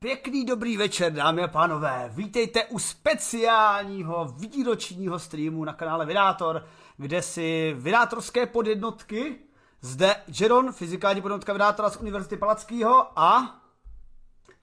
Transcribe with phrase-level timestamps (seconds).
[0.00, 2.10] Pěkný dobrý večer, dámy a pánové.
[2.14, 6.66] Vítejte u speciálního výročního streamu na kanále Vydátor,
[6.96, 9.38] kde si vydátorské podjednotky,
[9.80, 13.60] zde Jeron, fyzikální podjednotka Vydátora z Univerzity Palackého a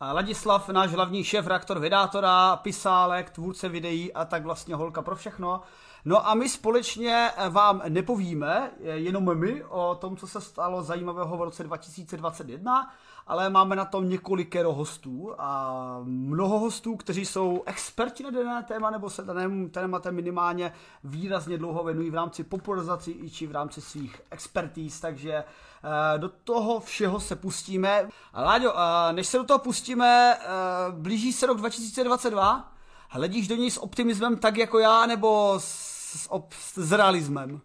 [0.02, 5.62] Ladislav, náš hlavní šéf, reaktor Vydátora, pisálek, tvůrce videí a tak vlastně holka pro všechno.
[6.06, 11.42] No a my společně vám nepovíme, jenom my, o tom, co se stalo zajímavého v
[11.42, 12.94] roce 2021,
[13.28, 18.90] ale máme na tom několikero hostů a mnoho hostů, kteří jsou experti na dané téma
[18.90, 23.82] nebo se danému tématem minimálně výrazně dlouho věnují v rámci popularizací i či v rámci
[23.82, 28.10] svých expertíz, takže eh, do toho všeho se pustíme.
[28.34, 30.46] Láďo, eh, než se do toho pustíme, eh,
[30.92, 32.72] blíží se rok 2022,
[33.10, 37.62] hledíš do něj s optimismem tak jako já, nebo s, s, s realismem?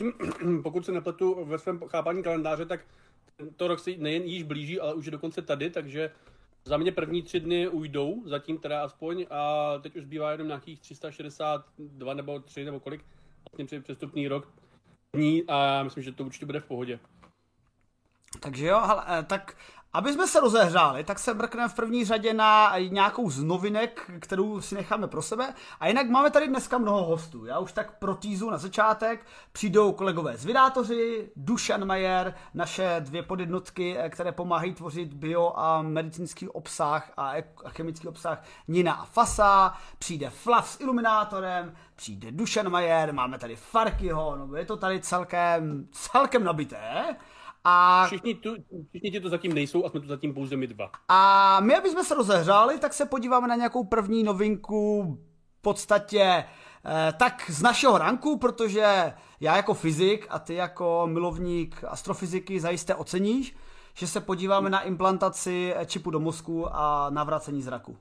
[0.62, 2.80] Pokud se nepletu ve svém chápání kalendáře, tak
[3.56, 6.10] to rok se nejen již blíží, ale už je dokonce tady, takže
[6.64, 10.80] za mě první tři dny ujdou, zatím teda aspoň, a teď už zbývá jenom nějakých
[10.80, 13.04] 362 nebo 3 nebo kolik,
[13.52, 14.48] vlastně přestupný rok
[15.12, 16.98] dní a já myslím, že to určitě bude v pohodě.
[18.40, 19.56] Takže jo, hele, eh, tak
[19.96, 24.60] aby jsme se rozehřáli, tak se mrkneme v první řadě na nějakou z novinek, kterou
[24.60, 25.54] si necháme pro sebe.
[25.80, 27.46] A jinak máme tady dneska mnoho hostů.
[27.46, 29.26] Já už tak pro týzu na začátek.
[29.52, 36.48] Přijdou kolegové z Vydátoři, Dušan Majer, naše dvě podjednotky, které pomáhají tvořit bio a medicínský
[36.48, 37.32] obsah a
[37.68, 39.74] chemický obsah Nina a Fasa.
[39.98, 45.88] Přijde Flav s iluminátorem, přijde Dušan Majer, máme tady Farkyho, no je to tady celkem,
[45.92, 47.16] celkem nabité.
[47.68, 48.06] A...
[48.06, 48.54] Všichni, tu,
[48.88, 50.90] všichni ti to zatím nejsou a jsme tu zatím pouze my dva.
[51.08, 55.02] A my, aby jsme se rozehřáli, tak se podíváme na nějakou první novinku
[55.58, 61.84] v podstatě eh, tak z našeho ranku, protože já jako fyzik a ty jako milovník
[61.88, 63.56] astrofyziky zajisté oceníš,
[63.94, 67.96] že se podíváme na implantaci čipu do mozku a navracení zraku.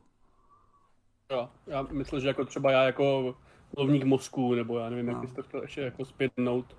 [1.32, 3.36] Jo, já myslím, že jako třeba já jako
[3.76, 5.12] milovník mozku, nebo já nevím, no.
[5.12, 6.76] jak bys to chtěl ještě jako zpětnout.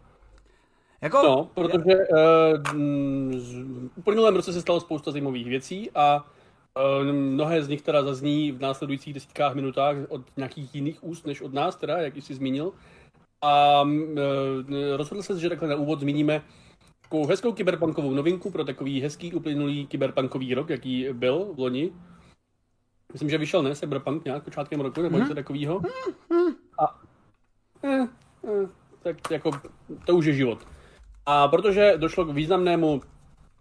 [1.01, 1.23] Jako...
[1.23, 2.79] No, protože uh,
[3.87, 8.53] v uplynulém roce se stalo spousta zajímavých věcí a uh, mnohé z nich teda zazní
[8.53, 12.73] v následujících desítkách minutách od nějakých jiných úst než od nás, teda, jak jsi zmínil.
[13.43, 13.89] A uh,
[14.97, 16.43] rozhodl se, že takhle na úvod zmíníme
[17.03, 21.93] takovou hezkou kyberpunkovou novinku pro takový hezký uplynulý kyberpunkový rok, jaký byl v loni.
[23.13, 25.35] Myslím, že vyšel, ne, Cyberpunk nějak počátkem roku, nebo něco hmm.
[25.35, 25.83] takového.
[26.31, 26.55] Hmm.
[26.79, 27.01] A
[27.85, 28.09] eh,
[28.45, 28.69] eh,
[29.03, 29.51] tak jako
[30.07, 30.67] to už je život.
[31.27, 33.03] A protože došlo k významnému,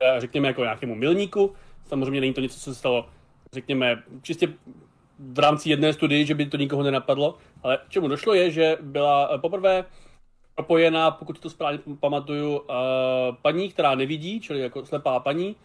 [0.01, 1.53] eh, řekněme, jako nějakému milníku,
[1.87, 3.09] samozřejmě není to něco, co se stalo,
[3.53, 4.53] řekněme, čistě
[5.19, 9.29] v rámci jedné studii, že by to nikoho nenapadlo, ale čemu došlo je, že byla
[9.33, 9.85] eh, poprvé
[10.55, 12.73] propojená, pokud to správně pamatuju, eh,
[13.41, 15.55] paní, která nevidí, čili jako slepá paní,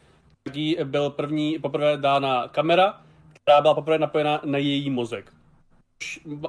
[0.45, 3.01] kdy byl první, poprvé dána kamera,
[3.33, 5.33] která byla poprvé napojena na její mozek.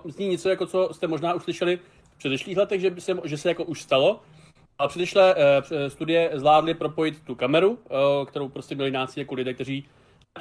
[0.05, 1.79] Zní něco, jako co jste možná už slyšeli
[2.11, 4.19] v předešlých letech, že, by se, že se jako už stalo,
[4.81, 5.41] a předešlé uh,
[5.87, 9.85] studie zvládly propojit tu kameru, uh, kterou prostě měli náci jako lidé, kteří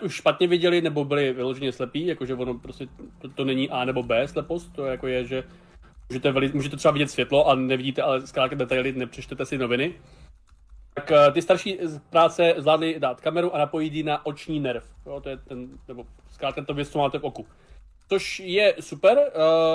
[0.02, 2.86] už špatně viděli nebo byli vyloženě slepí, jakože ono prostě
[3.18, 5.44] to, to není A nebo B slepost, to jako je, že
[6.08, 9.94] můžete, veli, můžete třeba vidět světlo a nevidíte ale zkrátka detaily, nepřečtete si noviny.
[10.94, 11.78] Tak ty starší
[12.10, 14.84] práce zvládly dát kameru a napojit ji na oční nerv.
[15.06, 17.46] Jo, to je ten, nebo zkrátka to věc, co máte v oku.
[18.08, 19.18] Což je super,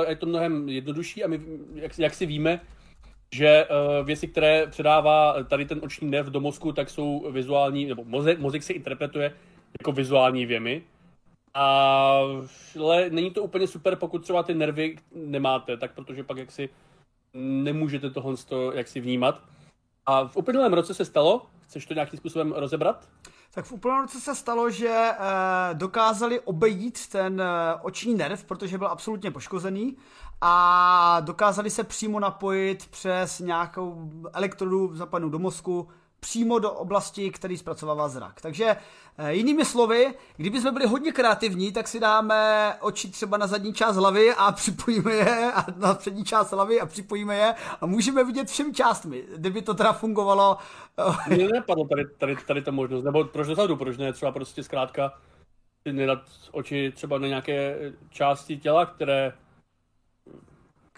[0.07, 1.41] je to mnohem jednodušší a my,
[1.75, 2.61] jak, jak si víme,
[3.35, 8.03] že uh, věci, které předává tady ten oční nerv do mozku, tak jsou vizuální, nebo
[8.03, 9.33] mozek, mozek se interpretuje
[9.79, 10.83] jako vizuální věmy.
[11.53, 12.19] A,
[12.79, 16.69] ale není to úplně super, pokud třeba ty nervy nemáte, tak protože pak jaksi
[17.33, 18.35] nemůžete tohle
[18.73, 19.41] jak si vnímat.
[20.05, 23.07] A v uplynulém roce se stalo, chceš to nějakým způsobem rozebrat?
[23.51, 25.15] Tak v úplném roce se stalo, že e,
[25.73, 27.43] dokázali obejít ten
[27.81, 29.97] oční nerv, protože byl absolutně poškozený
[30.41, 35.87] a dokázali se přímo napojit přes nějakou elektrodu zapadenou do mozku
[36.25, 38.41] přímo do oblasti, který zpracovává zrak.
[38.41, 38.75] Takže
[39.17, 43.73] e, jinými slovy, kdyby jsme byli hodně kreativní, tak si dáme oči třeba na zadní
[43.73, 48.23] část hlavy a připojíme je a na přední část hlavy a připojíme je a můžeme
[48.23, 50.57] vidět všemi částmi, kdyby to teda fungovalo.
[51.27, 55.13] Mně nepadlo tady, tady, tady ta možnost, nebo proč dozadu, proč ne, třeba prostě zkrátka
[55.91, 56.19] nedat
[56.51, 57.77] oči třeba na nějaké
[58.09, 59.33] části těla, které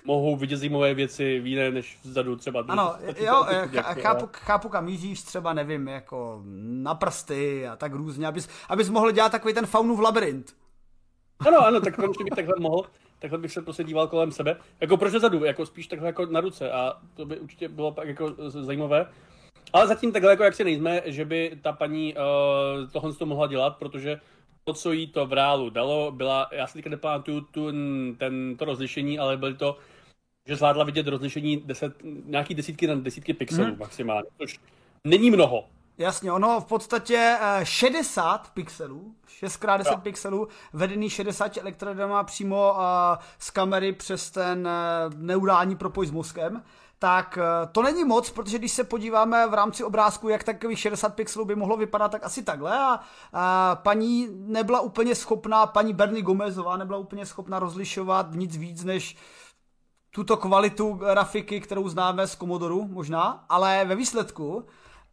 [0.07, 2.65] mohou vidět zajímavé věci v jiné než vzadu třeba.
[2.67, 3.45] Ano, jo,
[3.81, 9.11] chápu, chápu, kam míříš třeba, nevím, jako na prsty a tak různě, abys, abys mohl
[9.11, 10.55] dělat takový ten faunův labirint.
[11.39, 12.83] Ano, ano, tak konečně bych takhle mohl,
[13.19, 14.57] takhle bych se prostě díval kolem sebe.
[14.81, 18.07] Jako proč zadu, jako spíš takhle jako na ruce a to by určitě bylo pak
[18.07, 19.07] jako zajímavé.
[19.73, 23.47] Ale zatím takhle jako jak si nejsme, že by ta paní uh, tohle to mohla
[23.47, 24.19] dělat, protože
[24.63, 27.71] to, co jí to v reálu dalo, byla, já si teďka nepamatuju tu,
[28.17, 29.77] ten, to rozlišení, ale byly to,
[30.47, 31.93] že zvládla vidět rozlišení deset,
[32.25, 33.79] nějaký desítky na desítky pixelů hmm.
[33.79, 34.59] maximálně, což
[35.03, 35.63] není mnoho.
[35.97, 39.97] Jasně, ono v podstatě 60 eh, pixelů, 6x10 no.
[39.97, 42.79] pixelů, vedený 60 elektrodama přímo uh,
[43.39, 46.63] z kamery přes ten uh, neurální propoj s mozkem,
[46.99, 47.39] tak
[47.71, 51.55] to není moc, protože když se podíváme v rámci obrázku, jak takových 60 pixelů by
[51.55, 52.99] mohlo vypadat, tak asi takhle a,
[53.33, 59.15] a paní nebyla úplně schopná, paní Bernie Gomezová nebyla úplně schopná rozlišovat nic víc než
[60.11, 64.65] tuto kvalitu grafiky, kterou známe z Commodoru možná, ale ve výsledku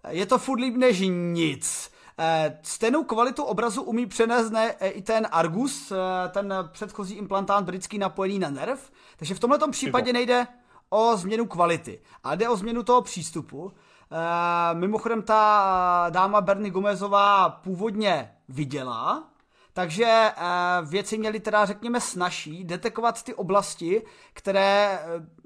[0.08, 1.00] je to furt líp než
[1.32, 1.94] nic.
[2.18, 7.64] Eh, stejnou kvalitu obrazu umí přenést ne, eh, i ten Argus, eh, ten předchozí implantát
[7.64, 10.46] britský napojený na nerv, takže v tomto případě nejde
[10.90, 13.72] o změnu kvality, ale jde o změnu toho přístupu.
[14.72, 19.24] Mimochodem ta dáma Bernie Gomezová původně viděla,
[19.74, 20.30] takže
[20.82, 24.98] věci měly teda, řekněme, snažší detekovat ty oblasti, které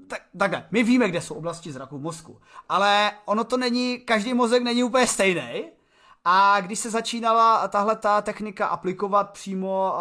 [0.07, 4.33] tak, takhle, my víme, kde jsou oblasti zraku v mozku, ale ono to není, každý
[4.33, 5.71] mozek není úplně stejný.
[6.25, 9.93] A když se začínala tahle ta technika aplikovat přímo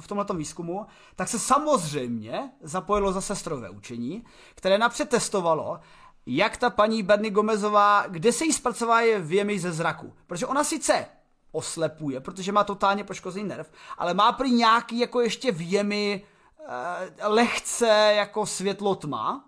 [0.00, 0.86] v tomto výzkumu,
[1.16, 4.24] tak se samozřejmě zapojilo zase strojové učení,
[4.54, 5.80] které napřed testovalo,
[6.26, 10.12] jak ta paní Bernie Gomezová, kde se jí zpracovávají věmy ze zraku.
[10.26, 11.06] Protože ona sice
[11.54, 16.24] oslepuje, protože má totálně poškozený nerv, ale má prý nějaký jako ještě věmy
[16.66, 19.44] Eh, lehce jako světlo tma,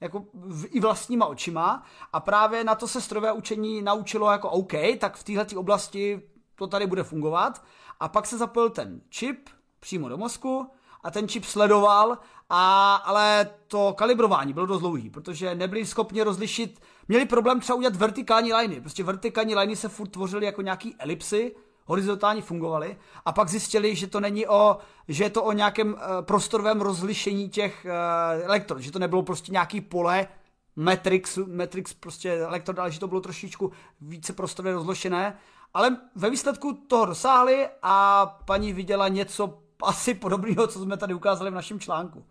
[0.00, 1.82] jako v, i vlastníma očima.
[2.12, 6.22] A právě na to se strojové učení naučilo jako OK, tak v této oblasti
[6.54, 7.64] to tady bude fungovat.
[8.00, 9.48] A pak se zapojil ten čip
[9.80, 10.70] přímo do mozku
[11.02, 12.18] a ten čip sledoval,
[12.50, 17.96] a, ale to kalibrování bylo dost dlouhý, protože nebyli schopni rozlišit, měli problém třeba udělat
[17.96, 21.54] vertikální liny, prostě vertikální liny se furt tvořily jako nějaký elipsy,
[21.86, 26.00] horizontálně fungovaly a pak zjistili, že to není o, že je to o nějakém uh,
[26.20, 30.28] prostorovém rozlišení těch uh, elektrod, že to nebylo prostě nějaký pole
[30.76, 35.38] Matrix, Matrix prostě elektrod, ale že to bylo trošičku více prostorově rozlošené,
[35.74, 41.50] ale ve výsledku toho dosáhli a paní viděla něco asi podobného, co jsme tady ukázali
[41.50, 42.24] v našem článku.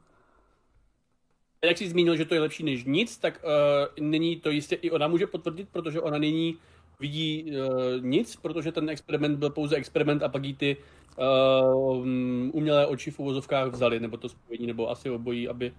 [1.66, 4.92] Jak jsi zmínil, že to je lepší než nic, tak uh, není to jistě i
[4.92, 6.58] ona může potvrdit, protože ona není
[7.00, 10.78] vidí uh, nic, protože ten experiment byl pouze experiment a pak jí ty
[11.18, 12.08] uh,
[12.52, 15.74] umělé oči v uvozovkách vzali, nebo to spojení, nebo asi obojí, aby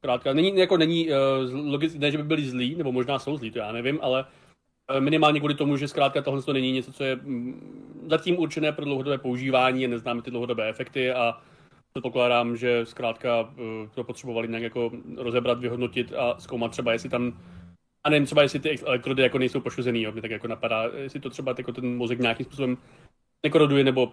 [0.00, 3.50] Krátka, není, jako není uh, logicky, ne, že by byli zlí, nebo možná jsou zlí,
[3.50, 4.24] to já nevím, ale
[4.98, 7.60] minimálně kvůli tomu, že zkrátka tohle to není něco, co je um,
[8.06, 11.40] zatím určené pro dlouhodobé používání a neznáme ty dlouhodobé efekty a
[11.92, 13.48] předpokládám, že zkrátka uh,
[13.94, 17.32] to potřebovali nějak jako rozebrat, vyhodnotit a zkoumat třeba, jestli tam
[18.04, 21.20] a nevím, třeba jestli ty elektrody jako nejsou poškozený, jo, mě tak jako napadá, jestli
[21.20, 22.76] to třeba jako ten mozek nějakým způsobem
[23.42, 24.12] nekoroduje nebo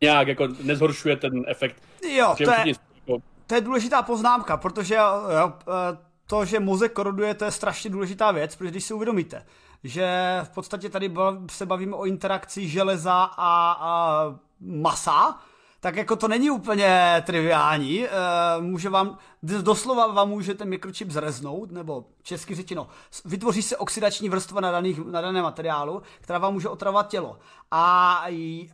[0.00, 1.82] nějak jako nezhoršuje ten efekt.
[2.16, 3.22] Jo, to je, jako...
[3.46, 8.32] to je důležitá poznámka, protože jo, e, to, že mozek koroduje, to je strašně důležitá
[8.32, 9.46] věc, protože když si uvědomíte,
[9.84, 11.12] že v podstatě tady
[11.50, 14.24] se bavíme o interakci železa a, a
[14.60, 15.40] masa,
[15.80, 18.04] tak jako to není úplně triviální.
[18.04, 18.10] Eh,
[18.60, 22.88] může vám, doslova vám může ten mikročip zreznout, nebo česky řečeno,
[23.24, 27.38] vytvoří se oxidační vrstva na, daných, na daném materiálu, která vám může otravovat tělo.
[27.70, 28.24] A,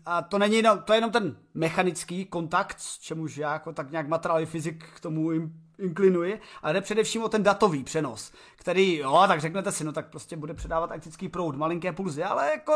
[0.06, 4.08] a to není jenom, to je jenom ten mechanický kontakt, čemuž já jako tak nějak
[4.08, 5.30] materiální fyzik k tomu
[5.78, 10.10] inklinuji, ale jde především o ten datový přenos, který, jo, tak řeknete si, no tak
[10.10, 12.72] prostě bude předávat elektrický proud, malinké pulzy, ale jako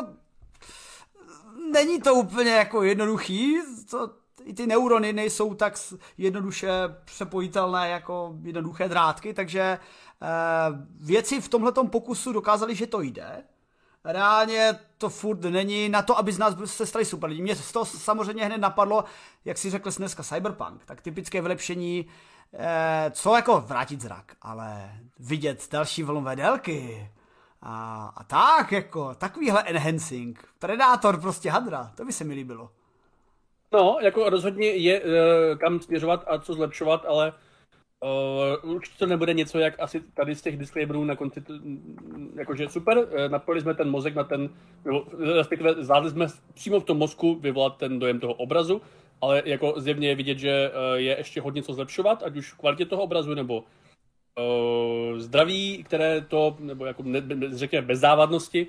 [1.73, 3.57] není to úplně jako jednoduchý,
[3.91, 4.11] to,
[4.45, 5.75] i ty neurony nejsou tak
[6.19, 6.71] jednoduše
[7.05, 9.79] přepojitelné jako jednoduché drátky, takže e,
[11.01, 13.45] věci v tomhletom pokusu dokázali, že to jde.
[14.05, 17.43] Reálně to furt není na to, aby z nás se stali super lidi.
[17.43, 19.05] Mě z toho samozřejmě hned napadlo,
[19.45, 22.07] jak si řekl dneska Cyberpunk, tak typické vylepšení,
[22.53, 27.09] e, co jako vrátit zrak, ale vidět další vlnové délky,
[27.63, 30.49] a, a tak, jako, takovýhle enhancing.
[30.59, 32.71] Predátor prostě hadra, to by se mi líbilo.
[33.73, 37.33] No, jako rozhodně je uh, kam směřovat a co zlepšovat, ale
[38.63, 41.43] uh, určitě to nebude něco, jak asi tady z těch disclaimerů na konci,
[42.35, 44.49] jakože super, uh, napojili jsme ten mozek na ten,
[45.35, 48.83] respektive zvládli jsme přímo v tom mozku vyvolat ten dojem toho obrazu,
[49.21, 52.57] ale jako zjevně je vidět, že uh, je ještě hodně co zlepšovat, ať už v
[52.57, 53.65] kvalitě toho obrazu, nebo
[54.39, 58.67] uh, zdraví, které to, nebo jako ne, řekněme bez závadnosti,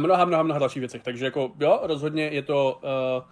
[0.00, 1.02] mnoha, mnoha, mnoha dalších věcech.
[1.02, 3.24] Takže jako jo, rozhodně je to uh,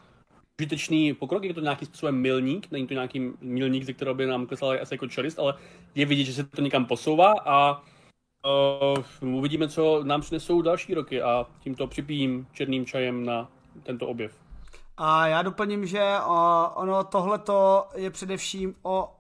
[0.61, 4.47] užitečný pokrok, je to nějakým způsobem milník, není to nějaký milník, ze kterého by nám
[4.47, 5.55] kleslal asi jako čelist, ale
[5.95, 7.83] je vidět, že se to někam posouvá a
[9.23, 13.49] uh, uvidíme, co nám přinesou další roky a tímto připijím černým čajem na
[13.83, 14.33] tento objev.
[14.97, 16.15] A já doplním, že
[16.75, 19.17] ono tohleto je především o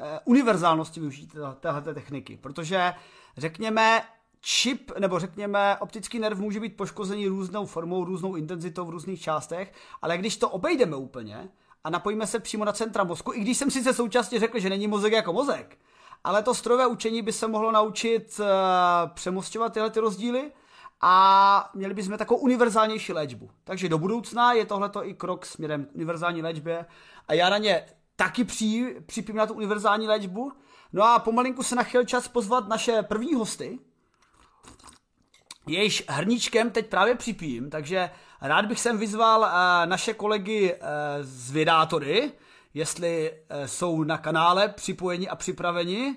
[0.00, 2.92] e, univerzálnosti využít téhle techniky, protože
[3.36, 4.02] řekněme,
[4.40, 9.72] čip, nebo řekněme, optický nerv může být poškozený různou formou, různou intenzitou v různých částech,
[10.02, 11.48] ale když to obejdeme úplně
[11.84, 14.88] a napojíme se přímo na centra mozku, i když jsem sice současně řekl, že není
[14.88, 15.78] mozek jako mozek,
[16.24, 18.46] ale to strojové učení by se mohlo naučit uh,
[19.14, 20.52] přemostovat tyhle ty rozdíly
[21.00, 23.50] a měli bychom takovou univerzálnější léčbu.
[23.64, 26.86] Takže do budoucna je tohleto i krok směrem k univerzální léčbě
[27.28, 30.52] a já na ně taky při, připím na tu univerzální léčbu.
[30.92, 33.78] No a pomalinku se nachyl čas pozvat naše první hosty,
[35.66, 40.78] jejíž hrníčkem teď právě připím, takže rád bych sem vyzval uh, naše kolegy uh,
[41.20, 42.32] z Vědátory,
[42.74, 46.16] jestli uh, jsou na kanále připojeni a připraveni.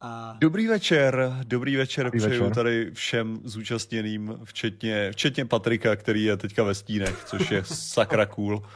[0.00, 0.36] A...
[0.38, 2.54] Dobrý večer, dobrý večer dobrý přeju večer.
[2.54, 8.62] tady všem zúčastněným, včetně, včetně Patrika, který je teďka ve stínech, což je sakra cool.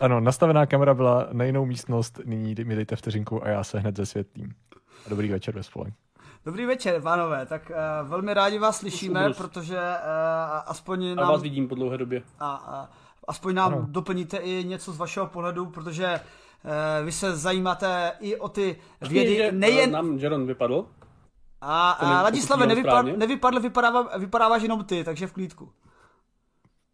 [0.00, 3.96] Ano, nastavená kamera byla na jinou místnost, nyní mi dejte vteřinku a já se hned
[3.96, 4.54] zesvětlím.
[5.08, 5.94] Dobrý večer ve spolek.
[6.44, 7.46] Dobrý večer, pánové.
[7.46, 9.82] Tak uh, velmi rádi vás slyšíme, protože uh,
[10.66, 11.28] aspoň nám...
[11.28, 12.22] A vás vidím po dlouhé době.
[12.40, 12.88] A, a
[13.28, 13.86] aspoň nám ano.
[13.88, 18.76] doplníte i něco z vašeho pohledu, protože uh, vy se zajímáte i o ty
[19.08, 19.36] vědy.
[19.36, 19.90] Že, nejen...
[19.90, 20.86] Nám Jaron vypadl.
[21.60, 25.72] A, a Ladislave, nevypadl, nevypadl vypadává, vypadáváš jenom ty, takže v klídku.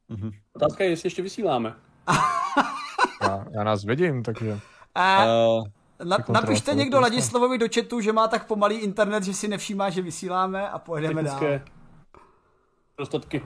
[0.09, 0.31] Mhm.
[0.53, 1.75] Otázka je, jestli ještě vysíláme.
[3.23, 4.61] já, já nás vidím, takže...
[4.95, 5.65] A, uh,
[6.05, 10.03] na, napište někdo Ladislavovi do chatu, že má tak pomalý internet, že si nevšímá, že
[10.03, 11.69] vysíláme a pojedeme Technické dál.
[12.99, 13.43] Dostatky.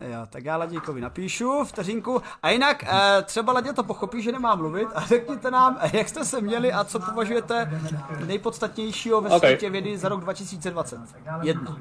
[0.00, 2.22] Jo, tak já Ladíkovi napíšu vteřinku.
[2.42, 6.24] A jinak eh, třeba Ladě to pochopí, že nemá mluvit a řekněte nám, jak jste
[6.24, 7.80] se měli a co považujete
[8.26, 9.38] nejpodstatnějšího ve okay.
[9.38, 10.98] světě vědy za rok 2020.
[11.42, 11.76] Jedno.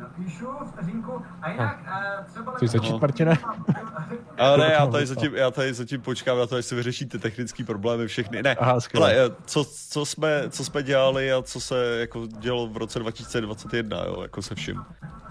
[2.56, 3.38] Chceš začít, Martine?
[4.38, 7.64] Ale ne, já tady, zatím, já tady zatím počkám na to, až se vyřešíte technické
[7.64, 8.44] problémy všechny.
[8.44, 12.68] Ne, Aha, ale eh, co, co, jsme, co jsme dělali a co se jako dělo
[12.68, 14.82] v roce 2021, jo, jako se vším.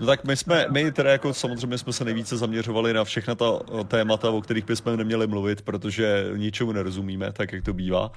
[0.00, 3.58] No tak my jsme, my teda jako samozřejmě jsme se nejvíce zaměřovali na všechna ta
[3.88, 8.12] témata, o kterých bychom neměli mluvit, protože ničemu nerozumíme, tak jak to bývá.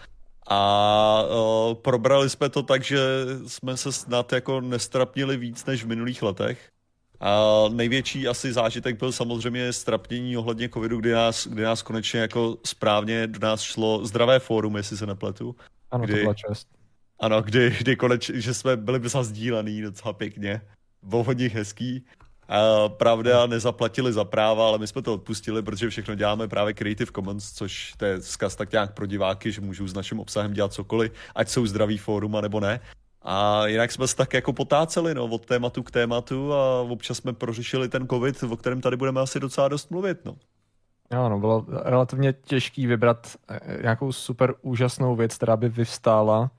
[0.50, 3.00] A uh, probrali jsme to tak, že
[3.48, 6.70] jsme se snad jako nestrapnili víc než v minulých letech.
[7.20, 12.58] A největší asi zážitek byl samozřejmě strapnění ohledně covidu, kdy nás, kdy nás konečně jako
[12.66, 15.56] správně do nás šlo zdravé fórum, jestli se nepletu.
[15.92, 16.68] Ano, kdy, to byla čest.
[17.20, 20.62] Ano, kdy, kdy konečně, že jsme byli by sdílený docela pěkně
[21.38, 22.06] nich hezký.
[22.88, 27.52] Pravda, nezaplatili za práva, ale my jsme to odpustili, protože všechno děláme právě Creative Commons,
[27.52, 31.12] což to je zkaz tak nějak pro diváky, že můžou s naším obsahem dělat cokoliv,
[31.36, 32.80] ať jsou zdraví fórum, nebo ne.
[33.22, 37.34] A jinak jsme se tak jako potáceli no, od tématu k tématu a občas jsme
[37.34, 40.26] prořešili ten covid, o kterém tady budeme asi docela dost mluvit.
[40.26, 40.36] No.
[41.14, 46.52] Jo, no, bylo relativně těžký vybrat eh, nějakou super úžasnou věc, která by vyvstála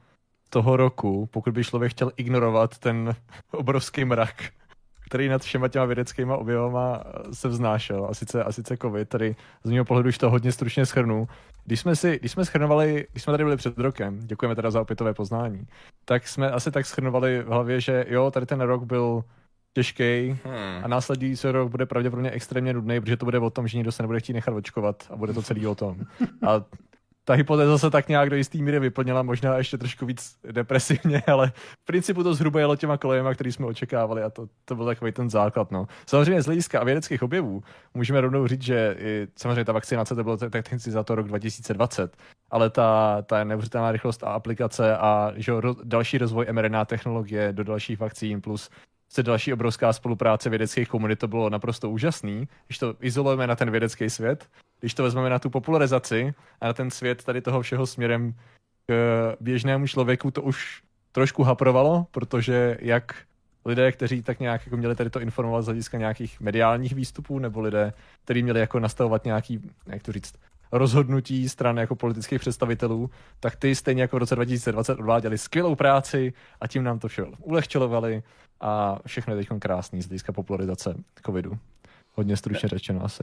[0.51, 3.15] toho roku, pokud by člověk chtěl ignorovat ten
[3.53, 4.45] obrovský mrak,
[5.11, 7.03] který nad všema těma vědeckýma objevama
[7.33, 10.87] se vznášel, a sice, a sice COVID, tady z mého pohledu už to hodně stručně
[10.87, 11.29] schrnu.
[11.65, 14.81] Když jsme si, když jsme schrnovali, když jsme tady byli před rokem, děkujeme teda za
[14.81, 15.67] opětové poznání,
[16.05, 19.25] tak jsme asi tak schrnovali v hlavě, že jo, tady ten rok byl
[19.73, 20.85] těžký hmm.
[20.85, 24.03] a následující rok bude pravděpodobně extrémně nudný, protože to bude o tom, že nikdo se
[24.03, 25.97] nebude chtít nechat očkovat a bude to celý o tom.
[26.47, 26.63] A
[27.31, 31.53] ta hypotéza se tak nějak do jistý míry vyplnila, možná ještě trošku víc depresivně, ale
[31.83, 35.13] v principu to zhruba jelo těma kolejema, který jsme očekávali a to, to byl takový
[35.13, 35.71] ten základ.
[35.71, 35.87] No.
[36.07, 37.63] Samozřejmě z hlediska a vědeckých objevů
[37.95, 42.17] můžeme rovnou říct, že i, samozřejmě ta vakcinace to bylo technicky za to rok 2020,
[42.51, 47.65] ale ta, ta neuvěřitelná rychlost a aplikace a že ro, další rozvoj mRNA technologie do
[47.65, 48.71] dalších vakcín plus
[49.09, 53.71] se další obrovská spolupráce vědeckých komunit, to bylo naprosto úžasný, když to izolujeme na ten
[53.71, 54.49] vědecký svět,
[54.81, 58.35] když to vezmeme na tu popularizaci a na ten svět tady toho všeho směrem
[58.87, 60.83] k běžnému člověku, to už
[61.13, 63.15] trošku haprovalo, protože jak
[63.65, 67.61] lidé, kteří tak nějak jako měli tady to informovat z hlediska nějakých mediálních výstupů, nebo
[67.61, 67.93] lidé,
[68.25, 70.35] kteří měli jako nastavovat nějaký, jak to říct,
[70.73, 73.11] rozhodnutí stran jako politických představitelů,
[73.41, 77.23] tak ty stejně jako v roce 2020 odváděli skvělou práci a tím nám to vše
[77.43, 78.23] ulehčelovali
[78.61, 80.95] a všechno je teď krásný z hlediska popularizace
[81.27, 81.59] covidu.
[82.15, 83.23] Hodně stručně řečeno asi.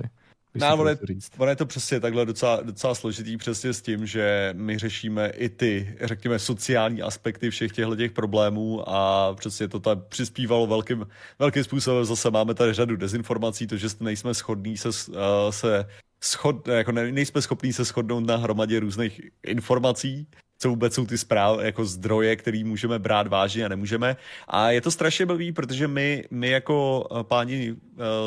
[0.60, 0.98] No, ono, je,
[1.38, 5.50] ono je to přesně takhle docela, docela složitý přesně s tím, že my řešíme i
[5.50, 11.08] ty, řekněme, sociální aspekty všech těchto těch problémů a přesně to tam přispívalo velkým,
[11.40, 12.06] velkým způsobem.
[12.06, 15.16] Zase máme tady řadu dezinformací, to, že nejsme schodní se, uh,
[15.50, 15.88] se
[16.24, 21.18] schod, jako ne, nejsme schopní se shodnout na hromadě různých informací, co vůbec jsou ty
[21.18, 24.18] zpráv, jako zdroje, který můžeme brát vážně a nemůžeme.
[24.48, 27.78] A je to strašně blbý, protože my, my jako eh, páni uh,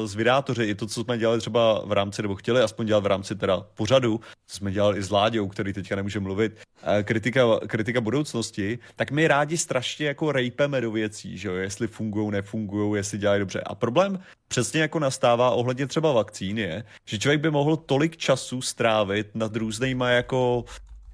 [0.04, 3.06] z vydátoři, i to, co jsme dělali třeba v rámci, nebo chtěli aspoň dělat v
[3.06, 7.42] rámci teda pořadu, co jsme dělali i s Láďou, který teďka nemůže mluvit, uh, kritika,
[7.66, 12.98] kritika budoucnosti, tak my rádi strašně jako rejpeme do věcí, že jo, jestli fungují, nefungují,
[12.98, 13.60] jestli dělají dobře.
[13.60, 14.18] A problém
[14.48, 19.56] přesně jako nastává ohledně třeba vakcín je, že člověk by mohl tolik času strávit nad
[19.56, 20.64] různýma jako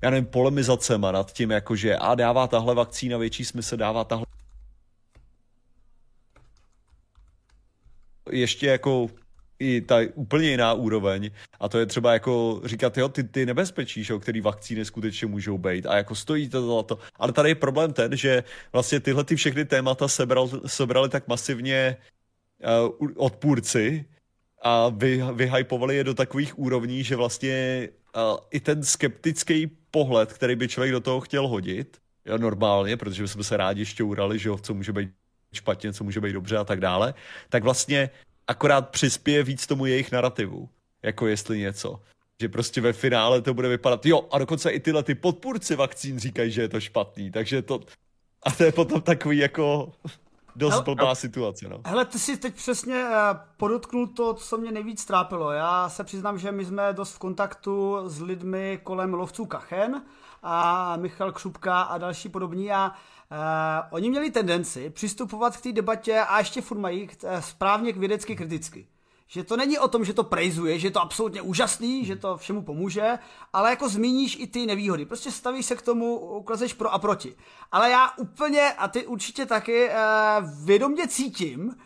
[0.03, 4.27] já nevím, polemizacema nad tím, jakože a dává tahle vakcína větší smysl, dává tahle
[8.31, 9.09] ještě jako
[9.59, 14.05] i ta úplně jiná úroveň a to je třeba jako říkat, jo, ty, ty nebezpečí,
[14.05, 16.99] že, který vakcíny skutečně můžou být a jako stojí to za to.
[17.17, 21.97] Ale tady je problém ten, že vlastně tyhle ty všechny témata sebral, sebrali tak masivně
[23.01, 24.05] uh, odpůrci
[24.63, 27.89] a vy, vyhypovali je do takových úrovní, že vlastně
[28.51, 33.45] i ten skeptický pohled, který by člověk do toho chtěl hodit, jo, normálně, protože bychom
[33.45, 35.11] se rádi šťourali, že jo, co může být
[35.53, 37.15] špatně, co může být dobře a tak dále,
[37.49, 38.11] tak vlastně
[38.47, 40.69] akorát přispěje víc tomu jejich narrativu,
[41.03, 42.01] jako jestli něco.
[42.41, 46.19] Že prostě ve finále to bude vypadat, jo, a dokonce i tyhle ty podpůrci vakcín
[46.19, 47.81] říkají, že je to špatný, takže to,
[48.43, 49.93] a to je potom takový jako
[50.57, 51.81] dost hele, blbá situace, no.
[51.85, 53.11] Hele, ty si teď přesně uh,
[53.57, 55.53] podotknul to, co mě nejvíc trápilo.
[55.53, 60.03] Já se přiznám, že my jsme dost v kontaktu s lidmi kolem lovců Kachen
[60.43, 63.37] a Michal Křupka a další podobní a uh,
[63.91, 68.37] oni měli tendenci přistupovat k té debatě a ještě furt mají uh, správně k vědecky
[68.37, 68.89] kriticky
[69.29, 72.37] že to není o tom, že to prejzuje, že je to absolutně úžasný, že to
[72.37, 73.19] všemu pomůže,
[73.53, 75.05] ale jako zmíníš i ty nevýhody.
[75.05, 77.37] Prostě stavíš se k tomu, ukazuješ pro a proti.
[77.73, 79.97] Ale já úplně, a ty určitě taky, eh,
[80.65, 81.77] vědomě cítím,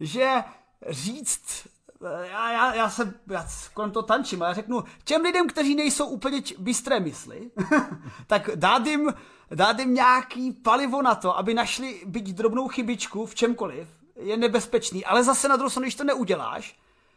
[0.00, 0.44] že
[0.88, 1.68] říct
[2.04, 5.74] eh, já, já, já se já kolem to tančím a já řeknu, těm lidem, kteří
[5.74, 7.50] nejsou úplně bystré mysli,
[8.26, 9.14] tak dát jim,
[9.54, 15.04] dát jim nějaký palivo na to, aby našli byť drobnou chybičku v čemkoliv, je nebezpečný,
[15.04, 16.76] ale zase na druhou stranu, když to neuděláš,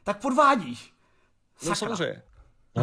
[0.10, 0.94] tak podvádíš.
[1.68, 2.22] No samozřejmě.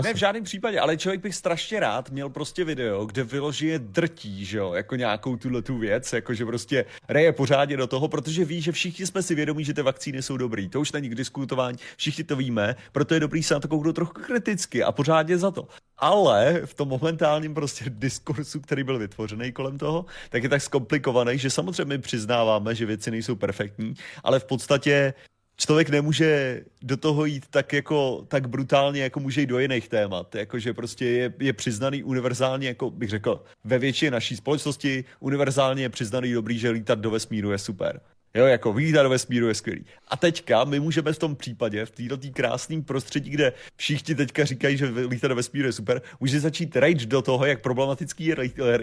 [0.03, 4.45] Ne v žádném případě, ale člověk bych strašně rád měl prostě video, kde vyloží drtí,
[4.45, 8.45] že jo, jako nějakou tuhle tu věc, jako že prostě reje pořádně do toho, protože
[8.45, 10.69] ví, že všichni jsme si vědomí, že ty vakcíny jsou dobrý.
[10.69, 13.95] To už není k diskutování, všichni to víme, proto je dobrý se na to kouknout
[13.95, 15.69] trochu kriticky a pořádně za to.
[15.99, 21.39] Ale v tom momentálním prostě diskursu, který byl vytvořený kolem toho, tak je tak zkomplikovaný,
[21.39, 25.15] že samozřejmě přiznáváme, že věci nejsou perfektní, ale v podstatě
[25.57, 30.35] člověk nemůže do toho jít tak jako tak brutálně, jako může jít do jiných témat.
[30.35, 35.89] Jakože prostě je, je přiznaný univerzálně, jako bych řekl, ve většině naší společnosti univerzálně je
[35.89, 38.01] přiznaný dobrý, že lítat do vesmíru je super.
[38.37, 39.85] Jo, jako vylítat do vesmíru je skvělý.
[40.09, 44.77] A teďka my můžeme v tom případě, v této krásném prostředí, kde všichni teďka říkají,
[44.77, 48.37] že lítat do vesmíru je super, může začít rage do toho, jak problematický je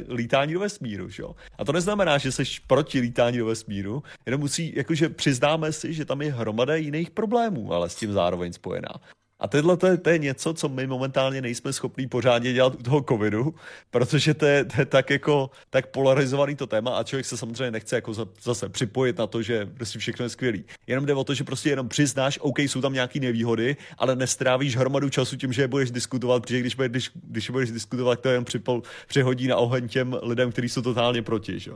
[0.07, 1.07] lítání do vesmíru.
[1.19, 1.35] Jo?
[1.57, 6.05] A to neznamená, že jsi proti lítání do vesmíru, jenom musí, jakože přiznáme si, že
[6.05, 8.93] tam je hromada jiných problémů, ale s tím zároveň spojená.
[9.39, 12.83] A tohle to je, to je něco, co my momentálně nejsme schopní pořádně dělat u
[12.83, 13.55] toho covidu,
[13.91, 17.71] protože to je, to je tak jako tak polarizovaný to téma a člověk se samozřejmě
[17.71, 20.65] nechce jako zase připojit na to, že prostě všechno je skvělý.
[20.87, 24.75] Jenom jde o to, že prostě jenom přiznáš, OK, jsou tam nějaké nevýhody, ale nestrávíš
[24.75, 28.45] hromadu času tím, že je budeš diskutovat, protože když, když, když budeš diskutovat, to jen
[28.45, 31.59] připol, přehodí na oheň těm lidem, kteří jsou totálně proti.
[31.59, 31.71] Že?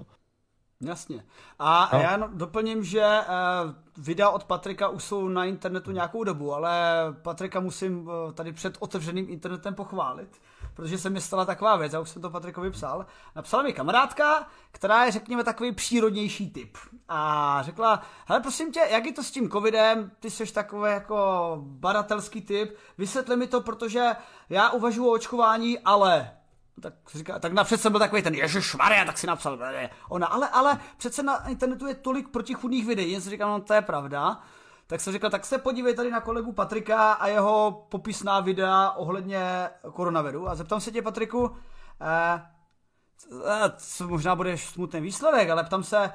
[0.82, 1.26] Jasně.
[1.60, 2.00] A no.
[2.00, 6.72] já doplním, že uh, videa od Patrika už jsou na internetu nějakou dobu, ale
[7.22, 10.42] Patrika musím uh, tady před otevřeným internetem pochválit,
[10.74, 13.06] protože se mi stala taková věc, já už jsem to Patrikovi psal.
[13.36, 16.78] Napsala mi kamarádka, která je, řekněme, takový přírodnější typ.
[17.10, 21.58] A řekla, hele, prosím tě, jak je to s tím covidem, ty jsi takový jako
[21.62, 24.16] badatelský typ, vysvětli mi to, protože
[24.50, 26.37] já uvažuji o očkování, ale
[26.82, 30.28] tak říká, tak napřed jsem byl takový ten Ježíš Maria, tak si napsal, ne, ona,
[30.28, 33.82] ale, ale přece na internetu je tolik protichudných videí, jen si říkal, no to je
[33.82, 34.42] pravda.
[34.88, 39.70] Tak jsem říkal, tak se podívej tady na kolegu Patrika a jeho popisná videa ohledně
[39.94, 40.50] koronaviru.
[40.50, 41.56] A zeptám se tě, Patriku,
[42.02, 42.42] eh,
[43.46, 46.14] eh co možná bude smutný výsledek, ale ptám se, eh,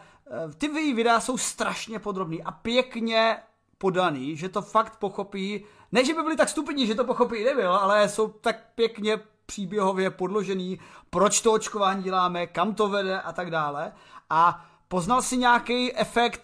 [0.58, 3.36] ty videa jsou strašně podrobný a pěkně
[3.78, 7.74] podaný, že to fakt pochopí, ne, že by byli tak stupidní, že to pochopí nebyl,
[7.74, 9.20] ale jsou tak pěkně
[9.52, 10.78] příběhově podložený,
[11.10, 13.92] proč to očkování děláme, kam to vede a tak dále.
[14.30, 16.42] A poznal si nějaký efekt,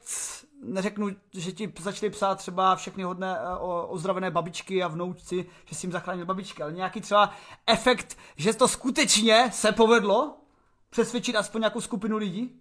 [0.62, 3.57] neřeknu, že ti začali psát třeba všechny hodné eh,
[3.88, 7.31] ozdravené babičky a vnoučci, že si jim zachránil babičky, ale nějaký třeba
[7.66, 10.37] efekt, že to skutečně se povedlo
[10.90, 12.61] přesvědčit aspoň nějakou skupinu lidí?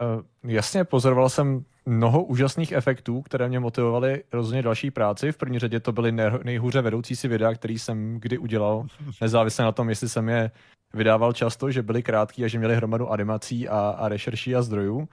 [0.00, 5.32] Uh, jasně, pozoroval jsem mnoho úžasných efektů, které mě motivovaly rozhodně další práci.
[5.32, 8.86] V první řadě to byly nejhůře vedoucí si videa, který jsem kdy udělal,
[9.20, 10.50] nezávisle na tom, jestli jsem je
[10.94, 15.08] vydával často, že byly krátký a že měli hromadu animací a, a rešerší a zdrojů.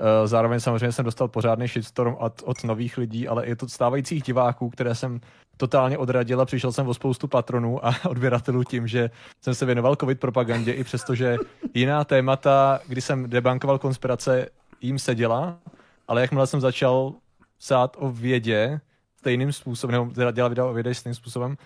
[0.00, 4.22] Eh, zároveň samozřejmě jsem dostal pořádný shitstorm od, od nových lidí, ale i od stávajících
[4.22, 5.20] diváků, které jsem
[5.56, 9.10] totálně odradil a přišel jsem o spoustu patronů a odběratelů tím, že
[9.40, 11.36] jsem se věnoval covid propagandě, i přestože
[11.74, 14.48] jiná témata, kdy jsem debankoval konspirace,
[14.80, 15.58] jim seděla,
[16.08, 17.12] ale jakmile jsem začal
[17.58, 18.80] psát o vědě
[19.18, 21.56] stejným způsobem, nebo teda dělat video o vědě stejným způsobem,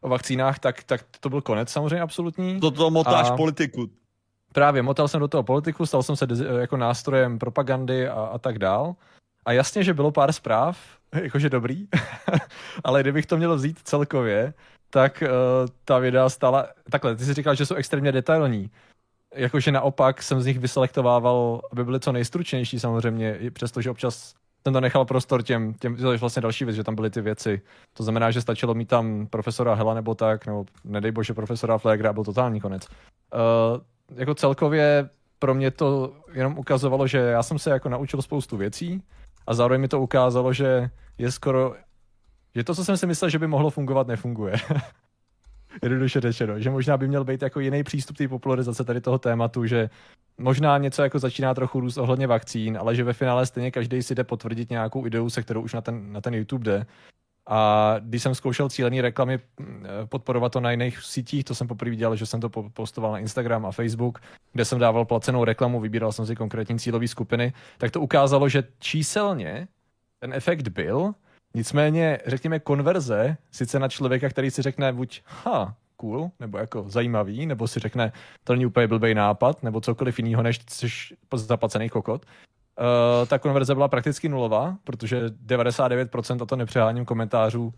[0.00, 2.60] o vakcínách, tak, tak to byl konec samozřejmě absolutní.
[2.60, 3.36] To to motáš a...
[3.36, 3.90] politiku.
[4.52, 6.26] Právě, motal jsem do toho politiku, stal jsem se
[6.60, 8.94] jako nástrojem propagandy a, a tak dál.
[9.46, 10.78] A jasně, že bylo pár zpráv,
[11.22, 11.86] jakože dobrý,
[12.84, 14.54] ale kdybych to měl vzít celkově,
[14.90, 15.28] tak uh,
[15.84, 18.70] ta videa stála, takhle, ty jsi říkal, že jsou extrémně detailní.
[19.34, 24.80] Jakože naopak jsem z nich vyselektovával, aby byly co nejstručnější samozřejmě, přestože občas jsem to
[24.80, 27.62] nechal prostor těm, těm, to je vlastně další věc, že tam byly ty věci.
[27.92, 32.12] To znamená, že stačilo mít tam profesora Hela nebo tak, nebo nedej bože profesora Flegra,
[32.12, 32.88] byl totální konec.
[32.88, 33.80] Uh,
[34.14, 39.02] jako celkově pro mě to jenom ukazovalo, že já jsem se jako naučil spoustu věcí
[39.46, 41.74] a zároveň mi to ukázalo, že je skoro,
[42.54, 44.54] že to, co jsem si myslel, že by mohlo fungovat, nefunguje.
[45.82, 49.66] Jednoduše řečeno, že možná by měl být jako jiný přístup té popularizace tady toho tématu,
[49.66, 49.90] že
[50.38, 54.14] možná něco jako začíná trochu růst ohledně vakcín, ale že ve finále stejně každý si
[54.14, 56.86] jde potvrdit nějakou ideu, se kterou už na ten, na ten YouTube jde.
[57.50, 61.96] A když jsem zkoušel cílený reklamy mm, podporovat to na jiných sítích, to jsem poprvé
[61.96, 64.18] dělal, že jsem to postoval na Instagram a Facebook,
[64.52, 68.64] kde jsem dával placenou reklamu, vybíral jsem si konkrétní cílové skupiny, tak to ukázalo, že
[68.78, 69.68] číselně
[70.18, 71.14] ten efekt byl,
[71.54, 77.46] nicméně, řekněme, konverze, sice na člověka, který si řekne buď, ha, cool, nebo jako zajímavý,
[77.46, 78.12] nebo si řekne,
[78.44, 80.88] to není úplně blbý nápad, nebo cokoliv jiného, než jsi
[81.34, 82.26] zaplacený kokot,
[82.78, 87.74] uh, ta konverze byla prakticky nulová, protože 99% a to nepřeháním komentářů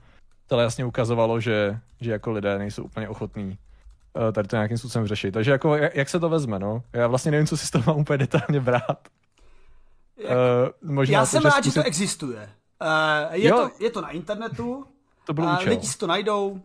[0.51, 3.59] to jasně ukazovalo, že, že jako lidé nejsou úplně ochotní
[4.17, 5.33] uh, tady to nějakým způsobem řešit.
[5.33, 6.83] Takže jako, jak, jak se to vezme, no?
[6.93, 9.09] Já vlastně nevím, co si z toho mám úplně detailně brát.
[10.17, 10.31] Jak,
[10.83, 11.75] uh, možná já to, jsem rád, zkusit...
[11.75, 12.51] že to existuje.
[12.83, 14.87] Uh, je, to, je to na internetu,
[15.27, 16.61] to bylo uh, lidi si to najdou,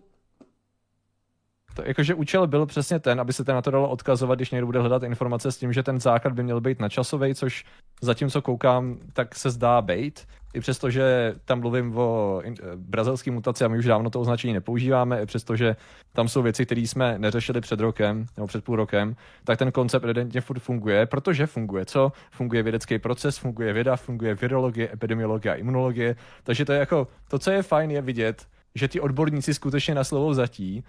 [1.75, 4.65] to, jakože účel byl přesně ten, aby se ten na to dalo odkazovat, když někdo
[4.65, 7.65] bude hledat informace s tím, že ten základ by měl být načasový, což
[8.01, 10.27] zatím, co koukám, tak se zdá být.
[10.53, 14.53] I přesto, že tam mluvím o eh, brazilské mutaci a my už dávno to označení
[14.53, 15.75] nepoužíváme, i přesto, že
[16.13, 20.03] tam jsou věci, které jsme neřešili před rokem nebo před půl rokem, tak ten koncept
[20.03, 22.11] evidentně furt funguje, protože funguje co?
[22.31, 26.15] Funguje vědecký proces, funguje věda, funguje virologie, epidemiologie a imunologie.
[26.43, 30.03] Takže to je jako, to, co je fajn, je vidět, že ty odborníci skutečně na
[30.03, 30.83] slovo zatí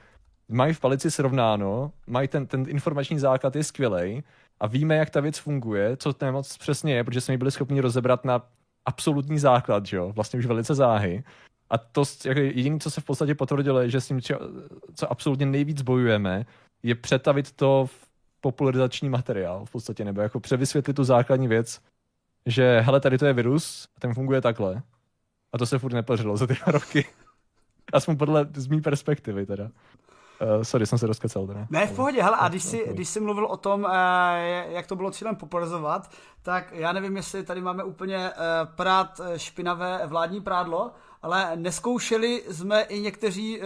[0.48, 4.24] mají v palici srovnáno, mají ten, ten informační základ je skvělý
[4.60, 7.50] a víme, jak ta věc funguje, co to moc přesně je, protože jsme ji byli
[7.50, 8.42] schopni rozebrat na
[8.86, 11.24] absolutní základ, že jo, vlastně už velice záhy.
[11.70, 14.20] A to jako jediné, co se v podstatě potvrdilo, je, že s tím,
[14.94, 16.46] co absolutně nejvíc bojujeme,
[16.82, 18.06] je přetavit to v
[18.40, 21.80] popularizační materiál v podstatě, nebo jako převysvětlit tu základní věc,
[22.46, 24.82] že hele, tady to je virus, ten funguje takhle.
[25.52, 27.06] A to se furt nepořilo za ty roky.
[27.92, 29.70] Aspoň podle z mý perspektivy teda.
[30.40, 31.46] Uh, sorry, jsem se rozkecal.
[31.46, 31.66] Teda.
[31.70, 33.90] Ne, v pohodě, hele, a když jsi, když jsi mluvil o tom, uh,
[34.68, 36.10] jak to bylo cílem popularizovat,
[36.42, 42.82] tak já nevím, jestli tady máme úplně uh, prát špinavé vládní prádlo, ale neskoušeli jsme
[42.82, 43.64] i někteří uh,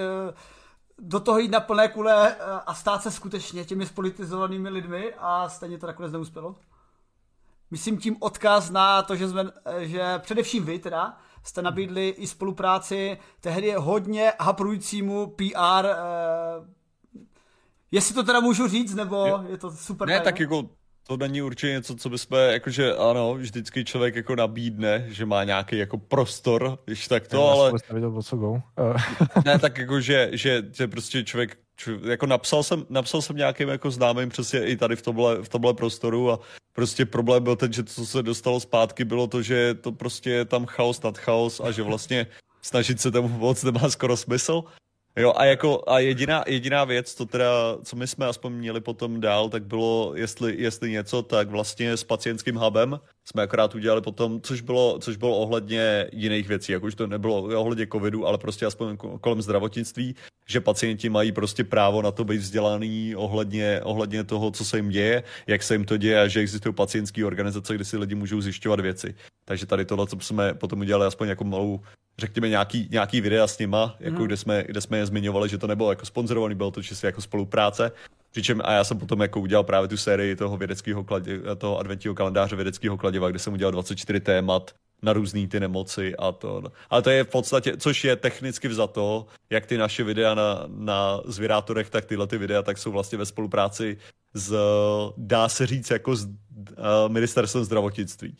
[0.99, 5.79] do toho jít na plné kule a stát se skutečně těmi spolitizovanými lidmi a stejně
[5.79, 6.57] to nakonec neuspělo?
[7.71, 9.45] Myslím tím odkaz na to, že, jsme,
[9.79, 15.87] že především vy teda jste nabídli i spolupráci tehdy hodně haprujícímu PR.
[15.87, 16.67] Eh,
[17.91, 19.45] jestli to teda můžu říct, nebo jo.
[19.49, 20.09] je to super?
[20.09, 20.69] Ne, tak jako
[21.11, 25.79] to není určitě něco, co bychom, jakože ano, vždycky člověk jako nabídne, že má nějaký
[25.79, 27.73] jako prostor, když tak to, ale...
[29.45, 33.69] ne, tak jako, že, že, že prostě člověk, člověk, jako napsal jsem, napsal jsem nějakým
[33.69, 36.41] jako známým přesně i tady v tomhle, v tomhle prostoru a
[36.73, 40.31] prostě problém byl ten, že to, co se dostalo zpátky, bylo to, že to prostě
[40.31, 42.27] je tam chaos nad chaos a že vlastně
[42.63, 44.65] snažit se tomu moc nemá skoro smysl.
[45.21, 49.21] Jo, a jako a jediná, jediná věc, to teda, co my jsme aspoň měli potom
[49.21, 54.41] dál, tak bylo, jestli, jestli něco, tak vlastně s pacientským hubem jsme akorát udělali potom,
[54.41, 58.67] což bylo, což bylo ohledně jiných věcí, jak už to nebylo ohledně covidu, ale prostě
[58.67, 60.15] aspoň kolem zdravotnictví,
[60.47, 64.89] že pacienti mají prostě právo na to být vzdělaný ohledně, ohledně toho, co se jim
[64.89, 68.41] děje, jak se jim to děje a že existují pacientské organizace, kde si lidi můžou
[68.41, 69.15] zjišťovat věci.
[69.45, 71.81] Takže tady tohle, co jsme potom udělali aspoň jako malou
[72.21, 74.27] řekněme, nějaký, nějaký videa s nima, jako mm.
[74.27, 77.21] kde, jsme, kde jsme je zmiňovali, že to nebylo jako sponzorovaný, bylo to čistě jako
[77.21, 77.93] spolupráce.
[78.31, 82.15] Přičem a já jsem potom jako udělal právě tu sérii toho vědeckého kladiva, toho adventního
[82.15, 86.63] kalendáře vědeckého kladiva, kde jsem udělal 24 témat na různé ty nemoci a to.
[86.91, 91.21] Ale to je v podstatě, což je technicky vzato, jak ty naše videa na, na
[91.25, 93.97] zvěrátorech, tak tyhle ty videa, tak jsou vlastně ve spolupráci
[94.35, 94.55] s,
[95.17, 96.35] dá se říct, jako s uh,
[97.09, 98.37] ministerstvem zdravotnictví.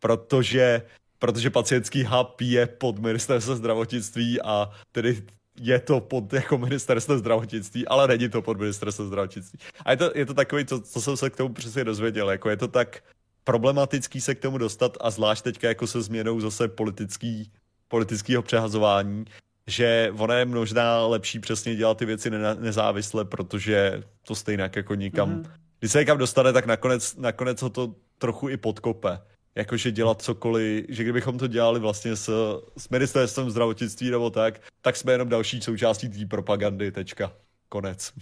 [0.00, 0.82] Protože,
[1.24, 5.22] protože pacientský hub je pod ministerstvem zdravotnictví a tedy
[5.60, 9.58] je to pod jako ministerstvo zdravotnictví, ale není to pod ministerstvo zdravotnictví.
[9.84, 12.50] A je to, je to takový, co, co jsem se k tomu přesně dozvěděl, jako
[12.50, 13.02] je to tak
[13.44, 17.52] problematický se k tomu dostat a zvlášť teďka jako se změnou zase politický,
[17.88, 19.24] politického přehazování,
[19.66, 24.94] že ono je možná lepší přesně dělat ty věci ne- nezávisle, protože to stejně jako
[24.94, 25.50] nikam, mm-hmm.
[25.80, 29.20] když se někam dostane, tak nakonec, nakonec ho to trochu i podkope
[29.54, 32.30] jakože dělat cokoliv, že kdybychom to dělali vlastně s,
[32.76, 37.32] s ministerstvem zdravotnictví nebo tak, tak jsme jenom další součástí té propagandy, tečka,
[37.68, 38.12] konec.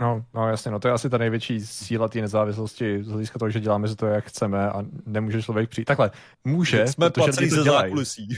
[0.00, 3.50] No, no jasně, no to je asi ta největší síla té nezávislosti z hlediska toho,
[3.50, 5.84] že děláme za to, jak chceme a nemůže člověk přijít.
[5.84, 6.10] Takhle,
[6.44, 8.28] může, jsme placený ze zákulisí.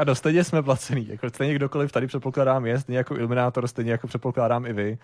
[0.00, 3.92] A no, stejně jsme placený, jako stejně kdokoliv tady předpokládám je, stejně jako Illuminator, stejně
[3.92, 4.98] jako předpokládám i vy.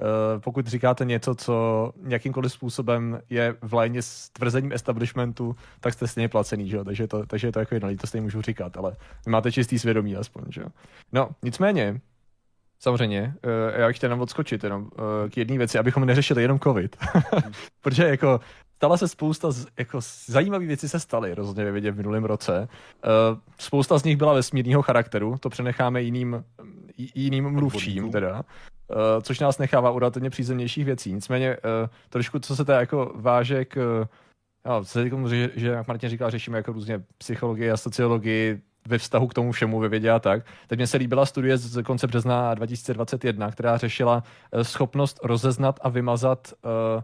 [0.00, 6.08] Uh, pokud říkáte něco, co nějakýmkoliv způsobem je v lajně s tvrzením establishmentu, tak jste
[6.08, 6.84] stejně placený, že jo?
[6.84, 8.96] Takže, to, takže je to jako jedno, to stejně můžu říkat, ale
[9.28, 10.66] máte čistý svědomí aspoň, že jo?
[11.12, 12.00] No, nicméně,
[12.78, 14.90] Samozřejmě, uh, já bych chtěl jenom odskočit jenom uh,
[15.30, 16.96] k jedné věci, abychom neřešili jenom covid.
[17.80, 18.40] Protože jako
[18.76, 22.68] stala se spousta, z, jako zajímavé věci se staly rozhodně ve vědě v minulém roce.
[23.04, 26.44] Uh, spousta z nich byla vesmírného charakteru, to přenecháme jiným,
[27.14, 28.42] jiným mluvčím teda.
[29.22, 31.12] Což nás nechává u relativně přízemnějších věcí.
[31.12, 31.56] Nicméně
[32.08, 34.06] trošku, co se teda jako váže k
[34.66, 39.26] No, se že, že, jak Martin říkal, řešíme jako různě psychologii a sociologii, ve vztahu
[39.26, 40.46] k tomu všemu ve vědě a tak.
[40.66, 44.22] Teď mně se líbila studie z konce března 2021, která řešila
[44.52, 47.02] eh, schopnost rozeznat a vymazat uh,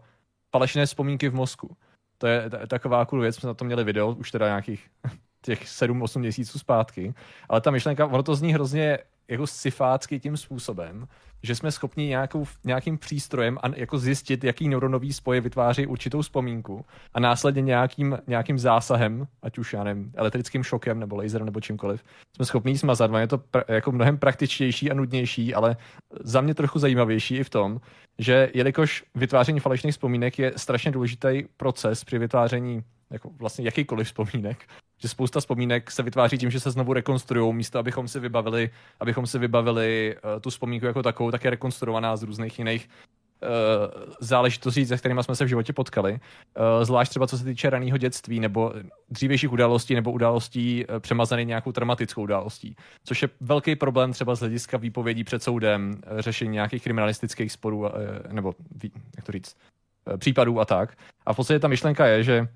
[0.51, 1.77] falešné vzpomínky v mozku.
[2.19, 4.87] To je taková cool věc, jsme na to měli video, už teda nějakých
[5.43, 7.15] těch 7-8 měsíců zpátky,
[7.49, 11.07] ale ta myšlenka, ono to zní hrozně jako sifácky tím způsobem,
[11.43, 16.85] že jsme schopni nějakou, nějakým přístrojem a jako zjistit, jaký neuronový spoje vytváří určitou vzpomínku
[17.15, 22.05] a následně nějakým, nějakým zásahem, ať už já nevím, elektrickým šokem nebo laserem nebo čímkoliv,
[22.37, 23.11] jsme schopni smazat.
[23.19, 25.77] Je to pra, jako mnohem praktičtější a nudnější, ale
[26.21, 27.81] za mě trochu zajímavější i v tom,
[28.19, 34.67] že jelikož vytváření falešných vzpomínek je strašně důležitý proces při vytváření jako vlastně jakýkoliv vzpomínek,
[35.03, 39.27] že spousta vzpomínek se vytváří tím, že se znovu rekonstruují, místo abychom si vybavili, abychom
[39.27, 43.49] si vybavili uh, tu vzpomínku jako takovou, tak je rekonstruovaná z různých jiných uh,
[44.21, 46.13] záležitostí, se kterými jsme se v životě potkali.
[46.13, 48.73] Uh, zvlášť třeba co se týče raného dětství nebo
[49.11, 52.77] dřívějších událostí nebo událostí uh, přemazaných nějakou traumatickou událostí.
[53.05, 57.79] Což je velký problém třeba z hlediska výpovědí před soudem, uh, řešení nějakých kriminalistických sporů,
[57.79, 57.89] uh,
[58.33, 58.55] nebo
[59.17, 59.57] jak to říct,
[60.17, 60.99] případů a tak.
[61.27, 62.49] A v podstatě ta myšlenka je, že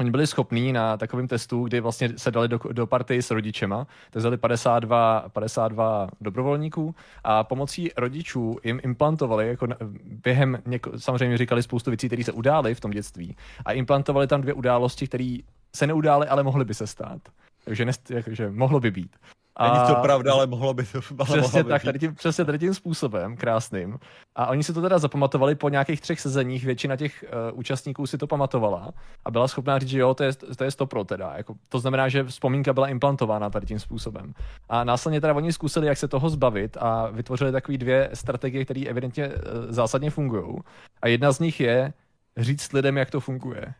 [0.00, 3.86] Oni byli schopní na takovém testu, kdy vlastně se dali do, do party s rodičema,
[4.10, 9.68] tak vzali 52, 52 dobrovolníků a pomocí rodičů jim implantovali, jako
[10.04, 14.40] během, něko, samozřejmě říkali spoustu věcí, které se udály v tom dětství a implantovali tam
[14.40, 15.36] dvě události, které
[15.74, 17.20] se neudály, ale mohly by se stát.
[17.64, 19.16] Takže, nest, že mohlo by být.
[19.60, 19.74] A...
[19.74, 23.36] Není to pravda, ale mohlo by to Přesně tak, tady tím, přesně tady tím způsobem,
[23.36, 23.98] krásným.
[24.36, 28.18] A oni si to teda zapamatovali po nějakých třech sezeních, většina těch uh, účastníků si
[28.18, 28.92] to pamatovala
[29.24, 31.32] a byla schopná říct, že jo, to je, to je stopro teda.
[31.36, 34.32] Jako, to znamená, že vzpomínka byla implantována tady tím způsobem.
[34.68, 38.84] A následně teda oni zkusili, jak se toho zbavit a vytvořili takové dvě strategie, které
[38.86, 39.34] evidentně uh,
[39.68, 40.58] zásadně fungují.
[41.02, 41.92] A jedna z nich je
[42.36, 43.74] říct lidem, jak to funguje.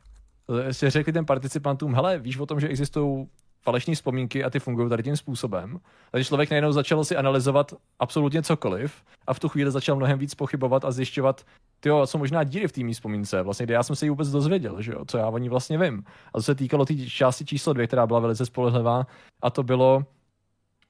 [0.70, 3.26] Si řekli těm participantům, hele, víš o tom, že existují
[3.62, 5.80] falešní vzpomínky a ty fungují tady tím způsobem.
[6.10, 10.34] Takže člověk najednou začal si analyzovat absolutně cokoliv a v tu chvíli začal mnohem víc
[10.34, 11.44] pochybovat a zjišťovat,
[11.80, 14.30] tyjo, co možná díry v té mý vzpomínce, vlastně, kde já jsem se ji vůbec
[14.30, 16.04] dozvěděl, že jo, co já o ní vlastně vím.
[16.34, 19.06] A to se týkalo té tý části číslo dvě, která byla velice spolehlivá,
[19.42, 20.04] a to bylo,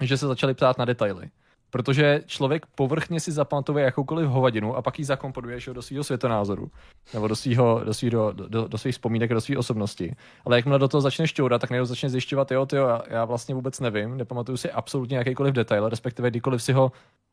[0.03, 1.31] že se začali ptát na detaily.
[1.71, 6.71] Protože člověk povrchně si zapamatuje jakoukoliv hovadinu a pak ji zakomponuje do svého světonázoru
[7.15, 10.15] nebo do, svýho, do, svýho, do, do, do svých vzpomínek, do své osobnosti.
[10.45, 13.55] Ale jakmile do toho začne šťourat, tak najednou začne zjišťovat, jo, tyjo, já, já vlastně
[13.55, 16.93] vůbec nevím, nepamatuju si absolutně jakýkoliv detail, respektive kdykoliv si ho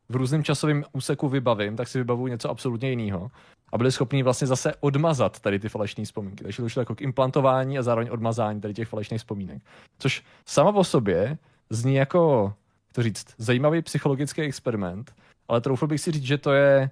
[0.10, 3.32] v různém časovém úseku vybavím, tak si vybavuju něco absolutně jiného.
[3.74, 6.44] A byli schopni vlastně zase odmazat tady ty falešné vzpomínky.
[6.44, 9.62] Takže to šlo jako k implantování a zároveň odmazání tady těch falešných vzpomínek.
[10.00, 11.38] Což sama o sobě
[11.70, 12.54] zní jako
[12.94, 15.14] to říct, zajímavý psychologický experiment,
[15.48, 16.90] ale troufl bych si říct, že to je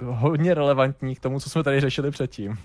[0.00, 2.58] uh, hodně relevantní k tomu, co jsme tady řešili předtím.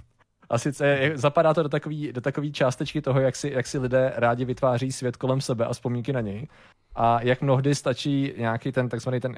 [0.50, 4.14] A sice zapadá to do takové do takový částečky toho, jak si, jak si lidé
[4.16, 6.48] rádi vytváří svět kolem sebe a vzpomínky na něj.
[6.96, 9.38] A jak mnohdy stačí nějaký ten takzvaný ten uh,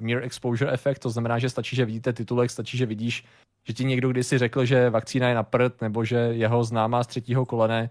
[0.00, 3.24] mere exposure efekt, to znamená, že stačí, že vidíte titulek, stačí, že vidíš,
[3.66, 7.06] že ti někdo kdysi řekl, že vakcína je na prd, nebo že jeho známá z
[7.06, 7.90] třetího kolene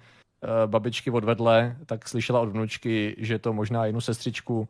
[0.66, 4.70] babičky odvedle, tak slyšela od vnučky, že to možná jednu sestřičku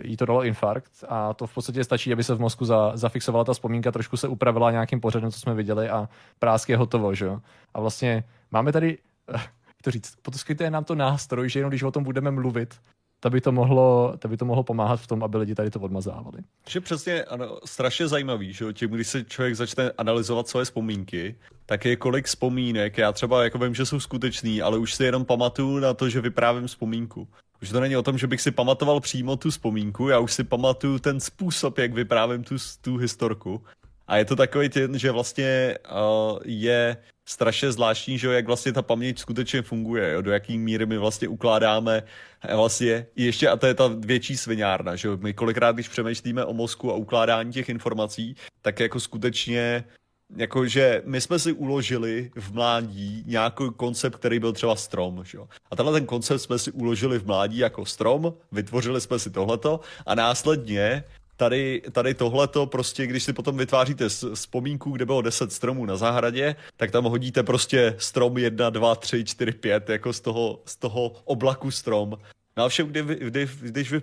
[0.00, 3.44] jí to dalo infarkt a to v podstatě stačí, aby se v mozku za, zafixovala
[3.44, 7.24] ta vzpomínka, trošku se upravila nějakým pořadem, co jsme viděli a prásk je hotovo, že
[7.24, 7.40] jo.
[7.74, 8.98] A vlastně máme tady,
[9.68, 12.80] jak to říct, poskytuje nám to nástroj, že jenom když o tom budeme mluvit,
[13.22, 15.80] to by to mohlo, to by to mohlo pomáhat v tom, aby lidi tady to
[15.80, 16.38] odmazávali.
[16.68, 21.34] Že přesně, ano, strašně zajímavý, že tím, když se člověk začne analyzovat své vzpomínky,
[21.66, 25.24] tak je kolik vzpomínek, já třeba jako vím, že jsou skutečný, ale už si jenom
[25.24, 27.28] pamatuju na to, že vyprávím vzpomínku.
[27.62, 30.44] Už to není o tom, že bych si pamatoval přímo tu vzpomínku, já už si
[30.44, 33.62] pamatuju ten způsob, jak vyprávím tu, tu historku.
[34.06, 38.82] A je to takový ten, že vlastně uh, je strašně zvláštní, že jak vlastně ta
[38.82, 40.22] paměť skutečně funguje, jo?
[40.22, 42.02] do jaký míry my vlastně ukládáme
[42.42, 46.52] eh, vlastně ještě, a to je ta větší sviňárna, že my kolikrát, když přemýšlíme o
[46.52, 49.84] mozku a ukládání těch informací, tak jako skutečně
[50.36, 55.48] jakože my jsme si uložili v mládí nějaký koncept, který byl třeba strom, že jo?
[55.70, 59.80] A tenhle ten koncept jsme si uložili v mládí jako strom, vytvořili jsme si tohleto
[60.06, 61.04] a následně
[61.42, 66.56] tady, tady tohleto prostě, když si potom vytváříte vzpomínku, kde bylo 10 stromů na zahradě,
[66.76, 71.12] tak tam hodíte prostě strom 1, 2, 3, 4, 5, jako z toho, z toho
[71.24, 72.14] oblaku strom.
[72.56, 74.00] No a všem, kdy, kdy, když vy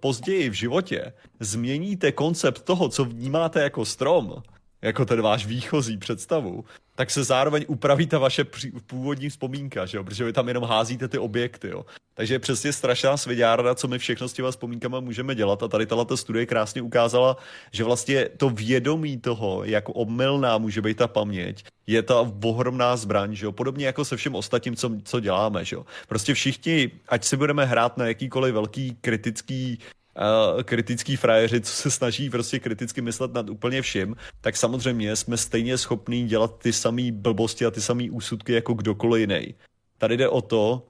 [0.00, 4.42] později v životě změníte koncept toho, co vnímáte jako strom,
[4.82, 6.64] jako ten váš výchozí představu,
[6.94, 8.44] tak se zároveň upraví ta vaše
[8.86, 10.04] původní vzpomínka, že jo?
[10.04, 11.68] protože vy tam jenom házíte ty objekty.
[11.68, 11.86] Jo?
[12.14, 15.86] Takže je přesně strašná svěďárna, co my všechno s těma vzpomínkama můžeme dělat a tady
[15.86, 17.36] tato studie krásně ukázala,
[17.72, 23.34] že vlastně to vědomí toho, jak omylná může být ta paměť, je ta ohromná zbraň,
[23.34, 23.52] že jo?
[23.52, 25.64] podobně jako se všem ostatním, co, co děláme.
[25.64, 25.86] Že jo?
[26.08, 29.78] Prostě všichni, ať si budeme hrát na jakýkoliv velký kritický
[30.64, 35.78] kritický frajeři, co se snaží prostě kriticky myslet nad úplně vším, tak samozřejmě jsme stejně
[35.78, 39.54] schopní dělat ty samé blbosti a ty samé úsudky jako kdokoliv jiný.
[39.98, 40.86] Tady jde o to,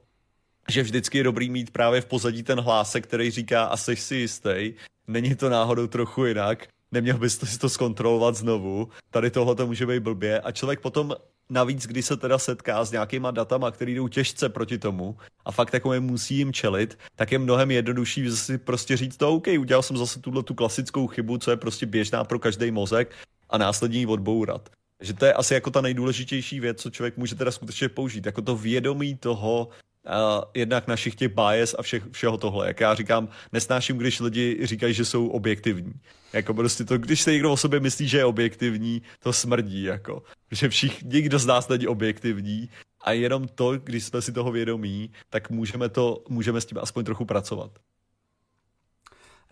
[0.69, 4.17] že vždycky je dobrý mít právě v pozadí ten hlásek, který říká a seš si
[4.17, 4.75] jistý,
[5.07, 9.67] není to náhodou trochu jinak, neměl bys to si to zkontrolovat znovu, tady tohle to
[9.67, 10.41] může být blbě.
[10.41, 11.17] A člověk potom
[11.51, 15.75] Navíc, když se teda setká s nějakýma datama, které jdou těžce proti tomu a fakt
[15.75, 19.83] jako je musí jim čelit, tak je mnohem jednodušší si prostě říct to, OK, udělal
[19.83, 23.15] jsem zase tuhle tu klasickou chybu, co je prostě běžná pro každý mozek
[23.51, 24.69] a následně ji odbourat.
[25.01, 28.43] Že to je asi jako ta nejdůležitější věc, co člověk může teda skutečně použít, jako
[28.43, 29.69] to vědomí toho,
[30.05, 32.67] uh, jednak našich těch bias a vše, všeho tohle.
[32.67, 35.93] Jak já říkám, nesnáším, když lidi říkají, že jsou objektivní.
[36.33, 40.23] Jako prostě to, když se někdo o sobě myslí, že je objektivní, to smrdí, jako.
[40.51, 45.11] Že všichni, nikdo z nás není objektivní a jenom to, když jsme si toho vědomí,
[45.31, 47.71] tak můžeme, to, můžeme s tím aspoň trochu pracovat.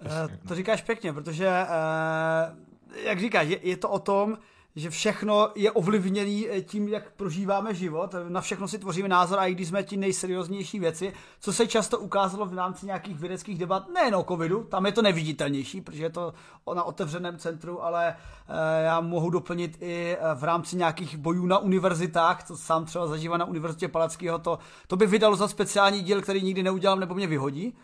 [0.04, 4.38] Uh, to říkáš pěkně, protože uh, jak říkáš, je, je to o tom,
[4.76, 9.46] že všechno je ovlivněné eh, tím, jak prožíváme život, na všechno si tvoříme názor a
[9.46, 13.88] i když jsme ti nejserióznější věci, co se často ukázalo v rámci nějakých vědeckých debat,
[13.94, 16.34] nejen o covidu, tam je to neviditelnější, protože je to
[16.74, 21.58] na otevřeném centru, ale eh, já mohu doplnit i eh, v rámci nějakých bojů na
[21.58, 26.22] univerzitách, co sám třeba zažívám na univerzitě Palackého, to, to by vydalo za speciální díl,
[26.22, 27.74] který nikdy neudělám nebo mě vyhodí.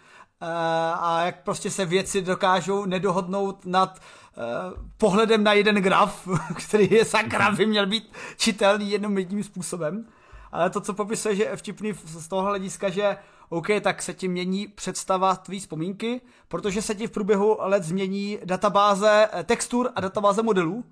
[1.01, 4.01] A jak prostě se věci dokážou nedohodnout nad
[4.39, 6.29] Eh, pohledem na jeden graf,
[6.67, 10.07] který je sakra, by měl být čitelný jedním jedním způsobem.
[10.53, 13.17] Ale to, co popisuje, že je vtipný z toho hlediska, že
[13.49, 18.39] OK, tak se ti mění představa tvý vzpomínky, protože se ti v průběhu let změní
[18.45, 20.85] databáze eh, textur a databáze modelů.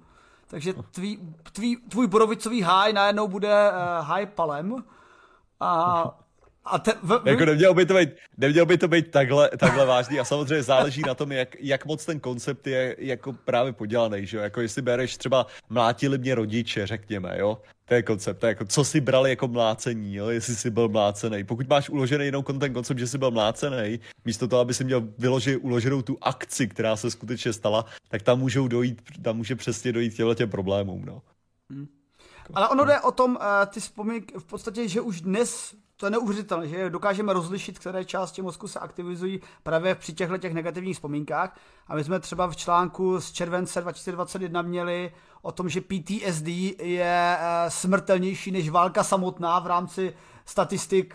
[0.46, 4.84] Takže tvý, tvý, tvůj borovicový háj najednou bude háj palem.
[5.60, 6.04] A
[6.66, 7.28] a te, v, v...
[7.28, 11.02] Jako nemělo by to být, nemělo by to být takhle, takhle vážný a samozřejmě záleží
[11.06, 14.42] na tom, jak, jak moc ten koncept je jako právě podělaný, že jo?
[14.42, 17.58] Jako jestli bereš třeba mlátili mě rodiče, řekněme, jo?
[17.84, 20.28] To je koncept, to je jako, co si brali jako mlácení, jo?
[20.28, 21.44] jestli jsi byl mlácený.
[21.44, 25.08] Pokud máš uložený jenom ten koncept, že jsi byl mlácený, místo toho, aby si měl
[25.18, 29.92] vyložit uloženou tu akci, která se skutečně stala, tak tam můžou dojít, tam může přesně
[29.92, 31.22] dojít těle těm problémům, no.
[31.70, 31.86] Hmm.
[32.54, 36.10] Ale ono jde o tom, uh, ty vzpomínky, v podstatě, že už dnes to je
[36.10, 41.58] neuvěřitelné, že dokážeme rozlišit, které části mozku se aktivizují právě při těchto těch negativních vzpomínkách.
[41.86, 46.48] A my jsme třeba v článku z července 2021 měli o tom, že PTSD
[46.82, 51.14] je eh, smrtelnější než válka samotná v rámci statistik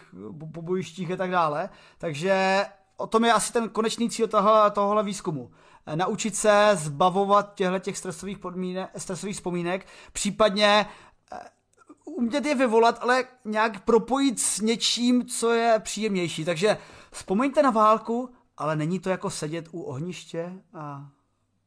[0.53, 1.69] po bojištích a tak dále.
[1.97, 2.65] Takže
[2.97, 5.51] o tom je asi ten konečný cíl tohle, tohle výzkumu.
[5.85, 10.85] Eh, naučit se zbavovat těchto těch stresových, podmínek, stresových vzpomínek, případně
[11.31, 11.39] eh,
[12.05, 16.45] umět je vyvolat, ale nějak propojit s něčím, co je příjemnější.
[16.45, 16.77] Takže
[17.11, 21.09] vzpomeňte na válku, ale není to jako sedět u ohniště a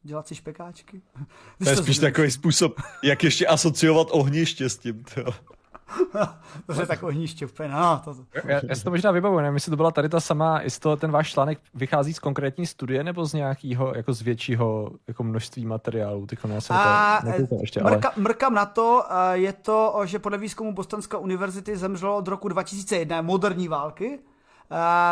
[0.02, 1.02] dělat si špekáčky.
[1.64, 5.04] To je spíš takový způsob, jak ještě asociovat ohniště s tím.
[5.14, 5.53] To.
[6.74, 8.00] to je tak ohniště úplně, no.
[8.04, 8.14] To...
[8.44, 10.96] Já, já si to možná vybavuji, nevím, jestli to byla tady ta sama, jestli to,
[10.96, 15.66] ten váš článek vychází z konkrétní studie nebo z nějakého, jako z většího jako množství
[15.66, 18.22] materiálů, tycho já jsem A, to ještě, mrka, ale...
[18.22, 23.68] Mrkám na to, je to, že podle výzkumu Bostonská univerzity zemřelo od roku 2001 moderní
[23.68, 24.18] války,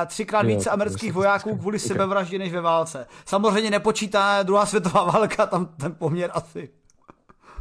[0.07, 1.89] třikrát více amerických vojáků kvůli okay.
[1.89, 3.07] sebevraždě než ve válce.
[3.24, 6.70] Samozřejmě nepočítá druhá světová válka, tam ten poměr asi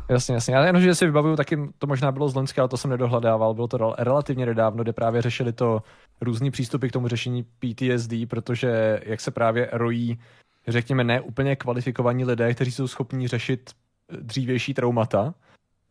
[0.09, 0.55] Jasně, jasně.
[0.55, 3.53] Já jenom, že si vybavuju, taky to možná bylo z Loňska, ale to jsem nedohledával.
[3.53, 5.83] Bylo to relativně nedávno, kde právě řešili to
[6.21, 10.19] různý přístupy k tomu řešení PTSD, protože jak se právě rojí,
[10.67, 13.71] řekněme, ne úplně kvalifikovaní lidé, kteří jsou schopni řešit
[14.21, 15.33] dřívější traumata,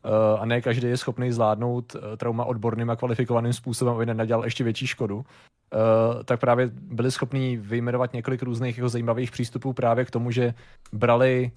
[0.05, 4.45] eh, a ne každý je schopný zvládnout eh, trauma odborným a kvalifikovaným způsobem, aby nenadělal
[4.45, 10.05] ještě větší škodu, eh, tak právě byli schopni vyjmenovat několik různých jako zajímavých přístupů právě
[10.05, 10.55] k tomu, že
[10.93, 11.51] brali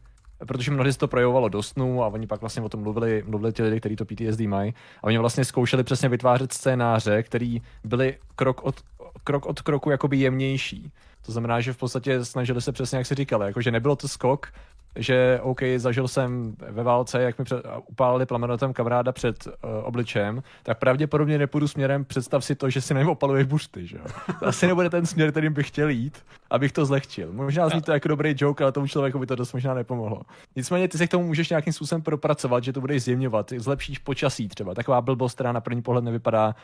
[0.45, 3.53] protože mnohdy se to projevovalo do snů a oni pak vlastně o tom mluvili, mluvili
[3.53, 8.17] ti lidi, kteří to PTSD mají a oni vlastně zkoušeli přesně vytvářet scénáře, které byly
[8.35, 8.75] krok od,
[9.23, 10.91] krok od kroku jakoby jemnější.
[11.25, 14.47] To znamená, že v podstatě snažili se přesně, jak se říkali, jakože nebylo to skok,
[14.95, 17.45] že OK, zažil jsem ve válce, jak mi
[17.87, 22.93] upálili plamenotem kamaráda před uh, obličem, tak pravděpodobně nepůjdu směrem, představ si to, že si
[22.93, 24.03] nevím, opaluješ bušty, že jo.
[24.39, 27.33] To asi nebude ten směr, kterým bych chtěl jít, abych to zlehčil.
[27.33, 30.21] Možná zní to jako dobrý joke, ale tomu člověku by to dost možná nepomohlo.
[30.55, 34.47] Nicméně ty se k tomu můžeš nějakým způsobem propracovat, že to budeš zjemňovat, zlepšíš počasí
[34.47, 34.73] třeba.
[34.73, 36.55] Taková blbost, která na první pohled nevypadá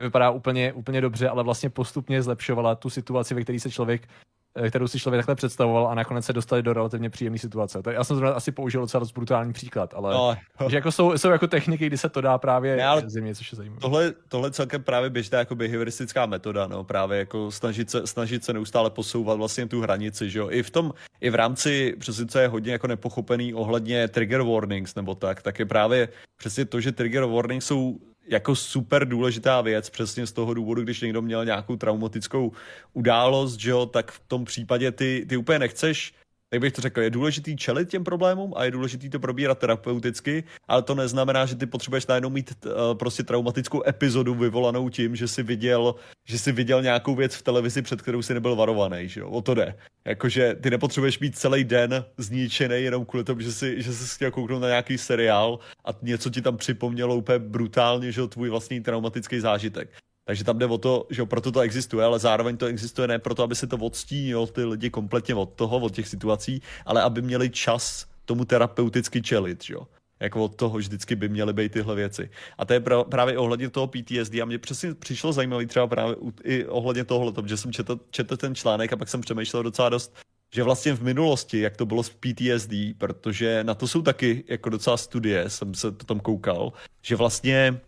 [0.00, 4.25] vypadá úplně, úplně dobře, ale vlastně postupně zlepšovala tu situaci, ve které se člověk Eh,
[4.68, 7.82] kterou si člověk takhle představoval a nakonec se dostali do relativně příjemné situace.
[7.82, 10.70] To já jsem zrovna asi použil docela dost brutální příklad, ale no, no.
[10.70, 13.56] že jako jsou, jsou jako techniky, kdy se to dá právě ne, zimě, což je
[13.56, 13.80] zajímavé.
[13.80, 18.52] Tohle, tohle celkem právě běžná jako behavioristická metoda, no, právě jako snažit se, snažit se
[18.52, 20.50] neustále posouvat vlastně tu hranici, že jo.
[20.50, 24.94] I v tom, i v rámci, přesně co je hodně jako nepochopený ohledně trigger warnings
[24.94, 27.98] nebo tak, tak je právě přesně to, že trigger warnings jsou
[28.28, 32.52] jako super důležitá věc, přesně z toho důvodu, když někdo měl nějakou traumatickou
[32.92, 36.14] událost, že jo, tak v tom případě ty, ty úplně nechceš
[36.52, 40.44] jak bych to řekl, je důležitý čelit těm problémům a je důležitý to probírat terapeuticky,
[40.68, 45.28] ale to neznamená, že ty potřebuješ najednou mít uh, prostě traumatickou epizodu vyvolanou tím, že
[45.28, 45.94] jsi viděl,
[46.24, 49.28] že jsi viděl nějakou věc v televizi, před kterou jsi nebyl varovaný, že jo?
[49.28, 49.74] O to jde.
[50.04, 54.30] Jakože ty nepotřebuješ mít celý den zničený jenom kvůli tomu, že jsi, že jsi chtěl
[54.30, 58.80] kouknout na nějaký seriál a něco ti tam připomnělo úplně brutálně, že jo, tvůj vlastní
[58.80, 59.90] traumatický zážitek.
[60.26, 63.42] Takže tam jde o to, že proto to existuje, ale zároveň to existuje ne proto,
[63.42, 67.50] aby se to odstínilo ty lidi kompletně od toho, od těch situací, ale aby měli
[67.50, 69.86] čas tomu terapeuticky čelit, že jo.
[70.20, 72.30] Jako od toho vždycky by měly být tyhle věci.
[72.58, 76.64] A to je právě ohledně toho PTSD a mně přesně přišlo zajímavý třeba právě i
[76.66, 80.16] ohledně tohle, protože jsem četl, četl ten článek a pak jsem přemýšlel docela dost,
[80.54, 84.70] že vlastně v minulosti, jak to bylo s PTSD, protože na to jsou taky jako
[84.70, 86.72] docela studie, jsem se to tam koukal,
[87.02, 87.80] že vlastně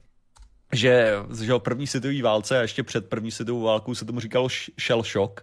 [0.73, 1.13] že,
[1.45, 4.49] že první světové válce a ještě před první světovou válkou se tomu říkalo
[4.81, 5.41] shell shock,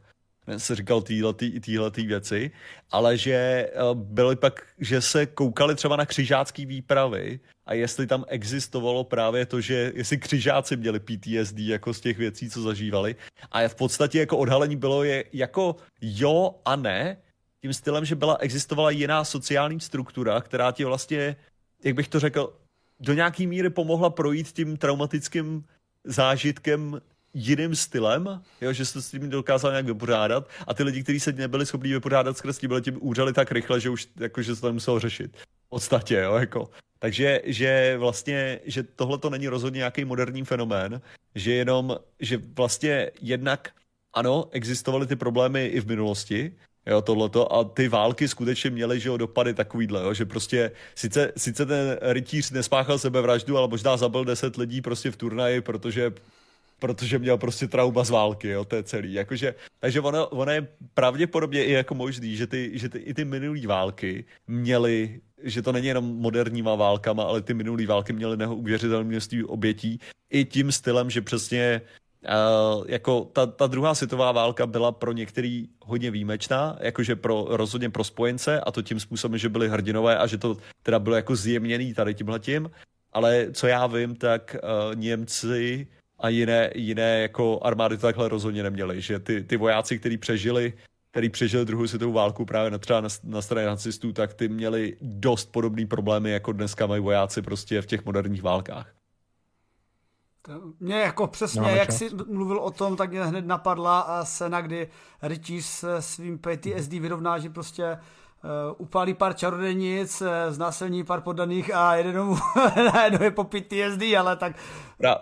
[0.57, 2.51] se říkal týhle tý věci,
[2.91, 8.25] ale že eh, byly pak, že se koukali třeba na křižácký výpravy a jestli tam
[8.27, 13.15] existovalo právě to, že jestli křižáci měli PTSD jako z těch věcí, co zažívali.
[13.51, 17.17] A v podstatě jako odhalení bylo je jako jo a ne,
[17.61, 21.35] tím stylem, že byla, existovala jiná sociální struktura, která ti vlastně,
[21.83, 22.53] jak bych to řekl,
[23.05, 25.63] do nějaký míry pomohla projít tím traumatickým
[26.03, 27.01] zážitkem
[27.33, 31.31] jiným stylem, jo, že se s tím dokázal nějak vypořádat a ty lidi, kteří se
[31.31, 34.61] nebyli schopni vypořádat skrz tím, byli tím úřady tak rychle, že už jako, že se
[34.61, 35.37] to nemuselo řešit.
[35.37, 36.69] V podstatě, jo, jako.
[36.99, 41.01] Takže, že vlastně, že tohle to není rozhodně nějaký moderní fenomén,
[41.35, 43.69] že jenom, že vlastně jednak
[44.13, 46.55] ano, existovaly ty problémy i v minulosti,
[46.85, 51.31] jo, tohleto, a ty války skutečně měly, že jo, dopady takovýhle, jo, že prostě sice,
[51.37, 56.13] sice ten rytíř nespáchal sebevraždu, ale možná zabil deset lidí prostě v turnaji, protože
[56.79, 59.13] protože měl prostě trauma z války, jo, to je celý.
[59.13, 63.25] Jakože, takže ono, ono je pravděpodobně i jako možný, že, ty, že ty, i ty
[63.25, 69.03] minulý války měly, že to není jenom moderníma válkama, ale ty minulý války měly neuvěřitelné
[69.03, 71.81] množství obětí i tím stylem, že přesně
[72.87, 78.03] jako ta, ta druhá světová válka byla pro některý hodně výjimečná, jakože pro, rozhodně pro
[78.03, 81.93] spojence a to tím způsobem, že byli hrdinové a že to teda bylo jako zjemněný
[81.93, 82.71] tady tímhletím,
[83.13, 85.87] ale co já vím, tak uh, Němci
[86.19, 90.73] a jiné, jiné jako armády to takhle rozhodně neměli, že ty, ty vojáci, kteří přežili
[91.15, 94.97] který přežili druhou světovou válku právě na, třeba na, na straně nacistů, tak ty měli
[95.01, 98.93] dost podobné problémy, jako dneska mají vojáci prostě v těch moderních válkách.
[100.79, 104.89] Mě jako přesně, no, jak jsi mluvil o tom, tak mě hned napadla scéna, kdy
[105.21, 107.97] rytíř s svým PTSD vyrovná, že prostě
[108.77, 112.15] upálí pár čarodějnic, uh, znásilní pár poddaných a jeden
[112.93, 114.55] najednou je po PTSD, ale tak...
[114.99, 115.15] Ja.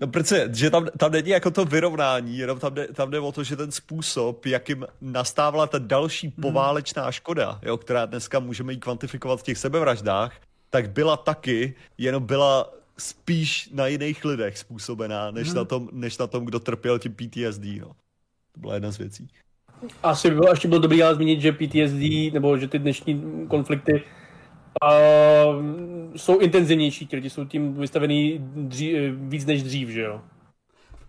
[0.00, 3.32] No protože, že tam, tam není jako to vyrovnání, jenom tam jde, tam jde o
[3.32, 6.42] to, že ten způsob, jakým nastávala ta další hmm.
[6.42, 10.32] poválečná škoda, jo, která dneska můžeme ji kvantifikovat v těch sebevraždách,
[10.70, 15.56] tak byla taky, jenom byla spíš na jiných lidech způsobená, než, hmm.
[15.56, 17.64] na, tom, než na tom, kdo trpěl tím PTSD.
[17.80, 17.88] No.
[18.52, 19.28] To byla jedna z věcí.
[20.02, 24.02] Asi by bylo ještě bylo dobrý ale zmínit, že PTSD, nebo že ty dnešní konflikty
[24.82, 25.64] uh,
[26.16, 30.20] jsou intenzivnější, ti lidi jsou tím vystavený dří, víc než dřív, že jo?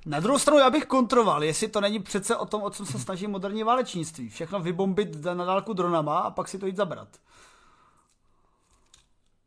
[0.06, 3.00] Na druhou stranu já bych kontroval, jestli to není přece o tom, o co se
[3.00, 4.30] snaží moderní válečnictví.
[4.30, 7.08] Všechno vybombit na dálku dronama a pak si to jít zabrat.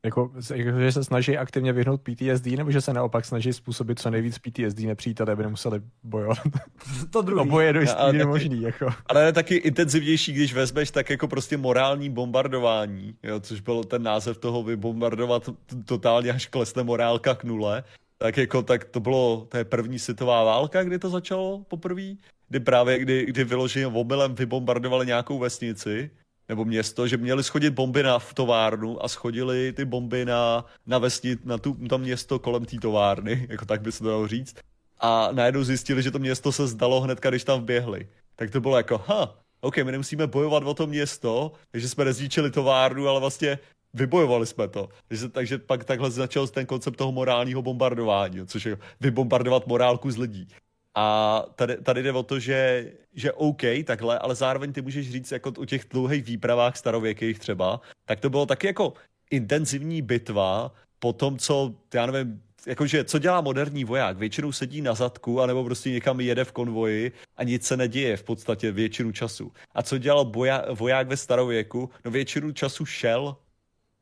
[0.05, 0.33] Jako,
[0.81, 4.79] že se snaží aktivně vyhnout PTSD, nebo že se naopak snaží způsobit co nejvíc PTSD
[4.79, 6.39] nepřítele, aby nemuseli bojovat.
[7.11, 7.41] to druhý.
[7.41, 7.97] Oboje je dost
[8.27, 8.63] možný.
[8.63, 8.91] Jako.
[9.07, 14.03] Ale je taky intenzivnější, když vezmeš tak jako prostě morální bombardování, jo, což byl ten
[14.03, 15.51] název toho vybombardovat
[15.85, 17.85] totálně až klesne morálka k nule.
[18.19, 22.15] Tak jako tak to bylo, to je první světová válka, kdy to začalo poprvé,
[22.49, 26.11] kdy právě, kdy, kdy vyloženě omylem vybombardovali nějakou vesnici
[26.49, 31.47] nebo město, že měli schodit bomby na továrnu a schodili ty bomby na, na vesnit,
[31.47, 34.57] na tu, to město kolem té továrny, jako tak by se to dalo říct.
[35.01, 38.09] A najednou zjistili, že to město se zdalo hned, když tam vběhli.
[38.37, 42.51] Tak to bylo jako, ha, OK, my nemusíme bojovat o to město, takže jsme nezničili
[42.51, 43.59] továrnu, ale vlastně
[43.95, 44.89] vybojovali jsme to.
[45.09, 50.17] Takže, takže pak takhle začal ten koncept toho morálního bombardování, což je vybombardovat morálku z
[50.17, 50.49] lidí.
[50.95, 55.33] A tady, tady jde o to, že, že OK, takhle, ale zároveň ty můžeš říct,
[55.33, 58.93] jako u těch dlouhých výpravách starověkých třeba, tak to bylo taky jako
[59.31, 64.19] intenzivní bitva po tom, co, já nevím, jakože co dělá moderní voják?
[64.19, 68.23] Většinou sedí na zadku, anebo prostě někam jede v konvoji a nic se neděje v
[68.23, 69.53] podstatě většinu času.
[69.75, 71.91] A co dělal boja, voják ve starověku?
[72.05, 73.37] No většinu času šel,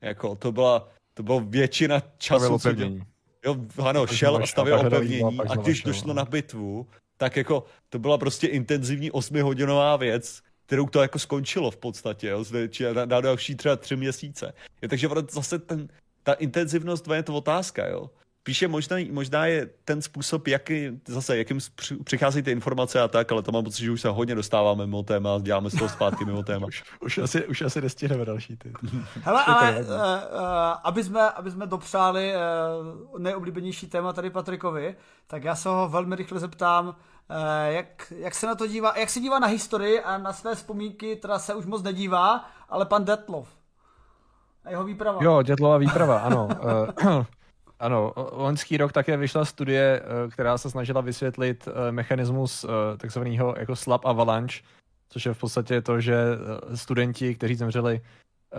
[0.01, 2.93] jako to byla, to byla většina času, co dělal.
[3.47, 6.87] Jo, ano, šel a stavil opevnění a když došlo na bitvu,
[7.17, 12.45] tak jako to byla prostě intenzivní osmihodinová věc, kterou to jako skončilo v podstatě, jo,
[12.93, 14.55] na, na další třeba tři měsíce.
[14.83, 15.89] Je, takže zase ten,
[16.23, 18.11] ta intenzivnost je to otázka, jo.
[18.47, 21.59] Píše možná, možná je ten způsob, jaký, zase, jakým
[22.05, 25.03] přicházejí ty informace a tak, ale to mám pocit, že už se hodně dostáváme mimo
[25.03, 26.67] téma a děláme z toho zpátky mimo téma.
[26.69, 28.73] už, už, asi, už asi nestihneme další ty.
[29.23, 29.97] Hele, ale uh, uh,
[30.85, 32.35] aby, jsme, aby jsme dopřáli
[33.13, 36.95] uh, nejoblíbenější téma tady Patrikovi, tak já se ho velmi rychle zeptám, uh,
[37.67, 41.17] jak, jak se na to dívá, jak se dívá na historii a na své vzpomínky,
[41.17, 43.49] teda se už moc nedívá, ale pan Detlov.
[44.65, 45.19] A jeho výprava.
[45.23, 46.49] Jo, Detlova výprava, ano.
[47.81, 53.55] Ano, loňský rok také vyšla studie, eh, která se snažila vysvětlit eh, mechanismus eh, takzvaného
[53.59, 54.61] jako slab avalanche,
[55.09, 56.17] což je v podstatě to, že
[56.75, 58.01] studenti, kteří zemřeli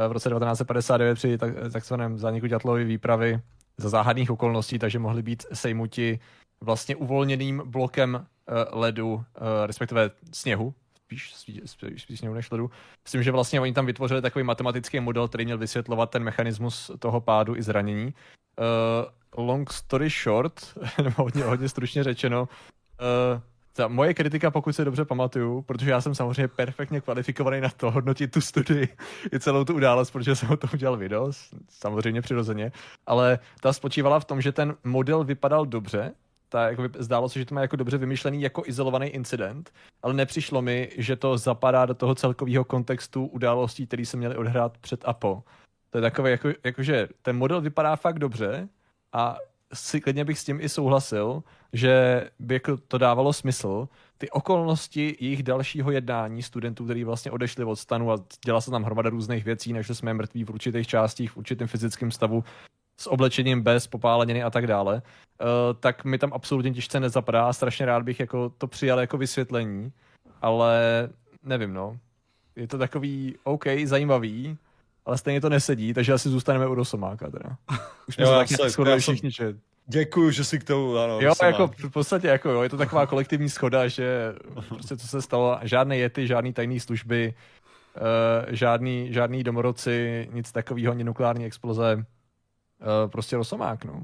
[0.08, 1.38] v roce 1959 při
[1.74, 3.40] takzvaném zániku Ďatlovy výpravy
[3.78, 6.20] za záhadných okolností, takže mohli být sejmuti
[6.62, 8.26] vlastně uvolněným blokem
[8.72, 9.24] ledu,
[9.66, 11.62] respektive sněhu, spíš, spíš,
[12.04, 12.72] spíš sněhu než ledu,
[13.08, 16.92] s tím, že vlastně oni tam vytvořili takový matematický model, který měl vysvětlovat ten mechanismus
[17.00, 18.14] toho pádu i zranění.
[18.60, 23.42] Uh, long story short, nebo hodně, hodně stručně řečeno, uh,
[23.78, 27.92] ta moje kritika, pokud se dobře pamatuju, protože já jsem samozřejmě perfektně kvalifikovaný na to
[27.92, 28.88] hodnotit tu studii
[29.34, 31.32] i celou tu událost, protože jsem o tom udělal video,
[31.70, 32.72] samozřejmě přirozeně,
[33.06, 36.14] ale ta spočívala v tom, že ten model vypadal dobře,
[36.50, 40.62] ta, jako zdálo se, že to má jako dobře vymyšlený jako izolovaný incident, ale nepřišlo
[40.62, 45.14] mi, že to zapadá do toho celkového kontextu událostí, které se měly odhrát před a
[45.14, 45.44] po.
[45.90, 48.70] To je takové, jako, jako, že ten model vypadá fakt dobře
[49.14, 49.38] a
[49.74, 53.88] si klidně bych s tím i souhlasil, že by jako to dávalo smysl.
[54.18, 58.84] Ty okolnosti jejich dalšího jednání studentů, kteří vlastně odešli od stanu a dělá se tam
[58.84, 62.44] hromada různých věcí, než jsme mrtví v určitých částích, v určitém fyzickém stavu,
[63.00, 65.48] s oblečením bez popáleniny a tak dále, uh,
[65.80, 69.92] tak mi tam absolutně těžce nezapadá a strašně rád bych jako to přijal jako vysvětlení,
[70.42, 70.80] ale
[71.44, 72.00] nevím, no.
[72.56, 74.58] Je to takový OK, zajímavý,
[75.08, 77.58] ale stejně to nesedí, takže asi zůstaneme u Rosomáka teda.
[78.08, 79.56] Už jsme jo, se taky shodli všichni, že...
[79.86, 81.20] Děkuju, že si k tomu, ano.
[81.22, 84.34] Jo, jako v podstatě jako jo, je to taková kolektivní schoda, že
[84.68, 87.34] prostě co se stalo, žádné jety, žádné tajné služby,
[87.96, 94.04] uh, žádný, žádný domorodci, nic takového, ani nukleární exploze, uh, prostě Rosomák, no.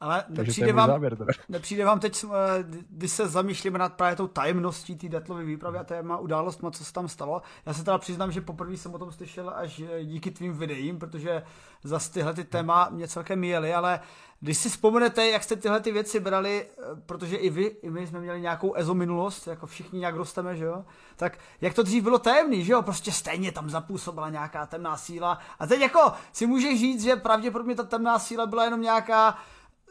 [0.00, 1.16] Ale nepřijde vám, závěr,
[1.48, 5.84] nepřijde vám teď, eh, když se zamýšlíme nad právě tou tajemností té detlové výpravy a
[5.84, 7.42] téma událostma, co se tam stalo.
[7.66, 10.98] Já se teda přiznám, že poprvé jsem o tom slyšel až eh, díky tvým videím,
[10.98, 11.42] protože
[11.82, 14.00] zase tyhle ty téma mě celkem jeli, ale
[14.40, 18.06] když si vzpomenete, jak jste tyhle ty věci brali, eh, protože i vy, i my
[18.06, 20.84] jsme měli nějakou ezo minulost, jako všichni nějak rosteme, že jo,
[21.16, 25.38] tak jak to dřív bylo tajemný, že jo, prostě stejně tam zapůsobila nějaká temná síla.
[25.58, 29.38] A teď jako si můžeš říct, že pravděpodobně ta temná síla byla jenom nějaká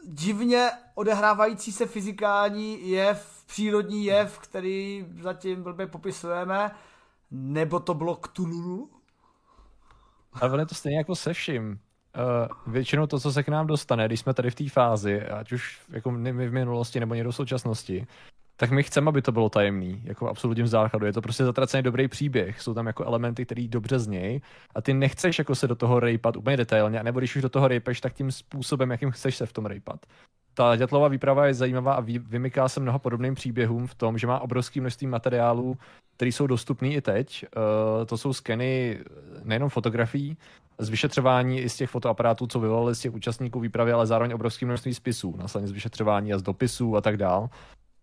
[0.06, 6.70] divně odehrávající se fyzikální jev, přírodní jev, který zatím blbě popisujeme,
[7.30, 8.90] nebo to bylo Cthulhu?
[10.32, 11.78] Ale je to stejně jako se vším.
[12.16, 15.52] Uh, většinou to, co se k nám dostane, když jsme tady v té fázi, ať
[15.52, 18.06] už jako my v minulosti nebo někdo v současnosti,
[18.60, 21.06] tak my chceme, aby to bylo tajemný, jako v absolutním základu.
[21.06, 24.42] Je to prostě zatracený dobrý příběh, jsou tam jako elementy, které dobře znějí
[24.74, 27.68] a ty nechceš jako se do toho rejpat úplně detailně, nebo když už do toho
[27.68, 30.06] rejpeš, tak tím způsobem, jakým chceš se v tom rejpat.
[30.54, 34.40] Ta dětlová výprava je zajímavá a vymyká se mnoha podobným příběhům v tom, že má
[34.40, 35.78] obrovské množství materiálů,
[36.16, 37.44] které jsou dostupné i teď.
[37.56, 38.98] Uh, to jsou skeny
[39.44, 40.36] nejenom fotografií,
[40.78, 44.66] z vyšetřování i z těch fotoaparátů, co vyvolali z těch účastníků výpravy, ale zároveň obrovské
[44.66, 47.48] množství spisů, následně z vyšetřování a z dopisů a tak dál.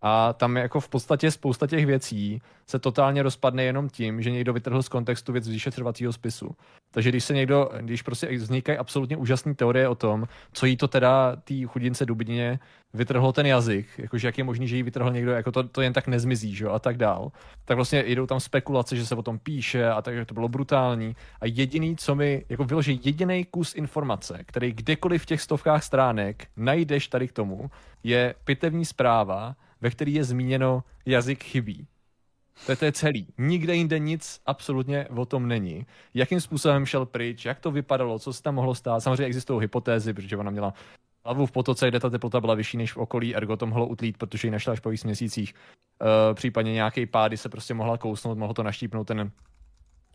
[0.02, 4.52] A tam jako v podstatě spousta těch věcí se totálně rozpadne jenom tím, že někdo
[4.52, 6.56] vytrhl z kontextu věc vyšetřovacího spisu.
[6.90, 10.88] Takže když se někdo, když prostě vznikají absolutně úžasné teorie o tom, co jí to
[10.88, 12.58] teda té chudince Dubině
[12.94, 15.92] vytrhlo ten jazyk, jakože jak je možný, že jí vytrhl někdo, jako to, to jen
[15.92, 17.32] tak nezmizí, že jo, a tak dál.
[17.64, 20.48] Tak vlastně jdou tam spekulace, že se o tom píše a tak, že to bylo
[20.48, 21.16] brutální.
[21.40, 26.46] A jediný, co mi, jako vyloží jediný kus informace, který kdekoliv v těch stovkách stránek
[26.56, 27.70] najdeš tady k tomu,
[28.02, 31.86] je pitevní zpráva, ve který je zmíněno jazyk chybí.
[32.66, 33.26] To je, to je celý.
[33.38, 35.86] Nikde jinde nic absolutně o tom není.
[36.14, 39.00] Jakým způsobem šel pryč, jak to vypadalo, co se tam mohlo stát.
[39.00, 40.74] Samozřejmě existují hypotézy, protože ona měla
[41.24, 44.18] hlavu v potoce, kde ta teplota byla vyšší než v okolí, ergo to mohlo utlít,
[44.18, 45.54] protože ji našla až po víc měsících.
[45.54, 49.30] Uh, případně nějaký pády se prostě mohla kousnout, mohlo to naštípnout ten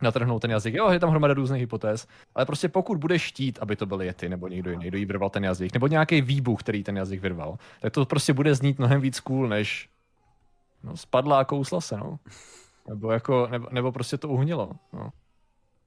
[0.03, 0.73] natrhnout ten jazyk.
[0.75, 4.29] Jo, je tam hromada různých hypotéz, ale prostě pokud bude štít, aby to byl Yeti
[4.29, 7.57] nebo někdo jiný, kdo jí vyrval ten jazyk, nebo nějaký výbuch, který ten jazyk vyrval,
[7.81, 9.89] tak to prostě bude znít mnohem víc cool, než
[10.83, 12.19] no, spadla a kousla se, no.
[12.89, 15.09] Nebo, jako, nebo, nebo prostě to uhnilo, no.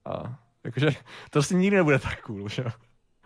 [0.05, 0.91] A jakože
[1.31, 2.71] to si nikdy nebude tak cool, že jo.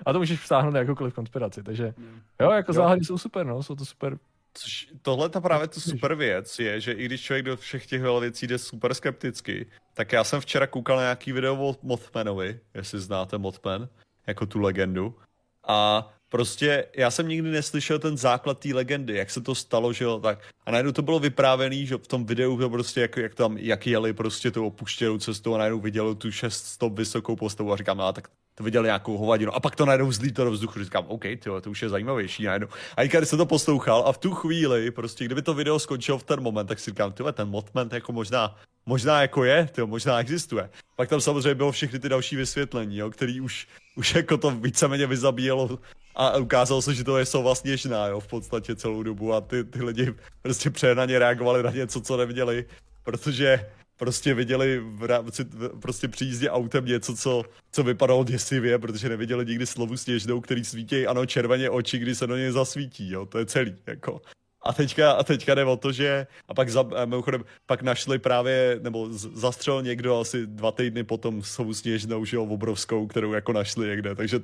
[0.07, 1.95] A to můžeš vstáhnout na jakoukoliv konspiraci, takže
[2.41, 4.19] jo, jako záhady jsou super, no, jsou to super
[4.55, 8.03] Což tohle ta právě to super věc je, že i když člověk do všech těch
[8.21, 13.01] věcí jde super skepticky, tak já jsem včera koukal na nějaký video o Mothmanovi, jestli
[13.01, 13.89] znáte Mothman,
[14.27, 15.19] jako tu legendu.
[15.67, 20.05] A prostě já jsem nikdy neslyšel ten základ té legendy, jak se to stalo, že
[20.05, 20.39] jo, tak.
[20.67, 23.87] A najednou to bylo vyprávěný, že v tom videu to prostě jak, jak tam, jak
[23.87, 27.99] jeli prostě tu opuštěnou cestu a najednou viděli tu šest stop vysokou postavu a říkám,
[27.99, 31.23] no, tak to viděl nějakou hovadinu a pak to najednou zlítlo do vzduchu, říkám, OK,
[31.39, 32.69] tyjo, to už je zajímavější najednou.
[32.97, 36.23] A když jsem to poslouchal a v tu chvíli, prostě kdyby to video skončilo v
[36.23, 38.57] ten moment, tak si říkám, tyjo, ten Mothman jako možná,
[38.87, 40.71] možná jako je, tyjo, možná existuje.
[40.97, 45.07] Pak tam samozřejmě bylo všechny ty další vysvětlení, jo, který už, už jako to víceméně
[45.07, 45.79] vyzabíjelo
[46.15, 49.65] a ukázalo se, že to je sova sněžná, jo, v podstatě celou dobu a ty,
[49.65, 52.65] ty lidi prostě přehnaně reagovali na něco, co neviděli,
[53.03, 55.45] protože prostě viděli v rámci
[55.81, 61.07] prostě přijízdě autem něco, co, co vypadalo děsivě, protože neviděli nikdy slovu sněžnou, který svítí,
[61.07, 64.21] ano, červeně oči, když se do něj zasvítí, jo, to je celý, jako.
[64.63, 68.81] A teďka, a teďka jde o to, že a pak, za, mimochodem, pak našli právě,
[68.83, 73.89] nebo zastřel někdo asi dva týdny potom sovu sněžnou, že jo, obrovskou, kterou jako našli
[73.89, 74.41] někde, takže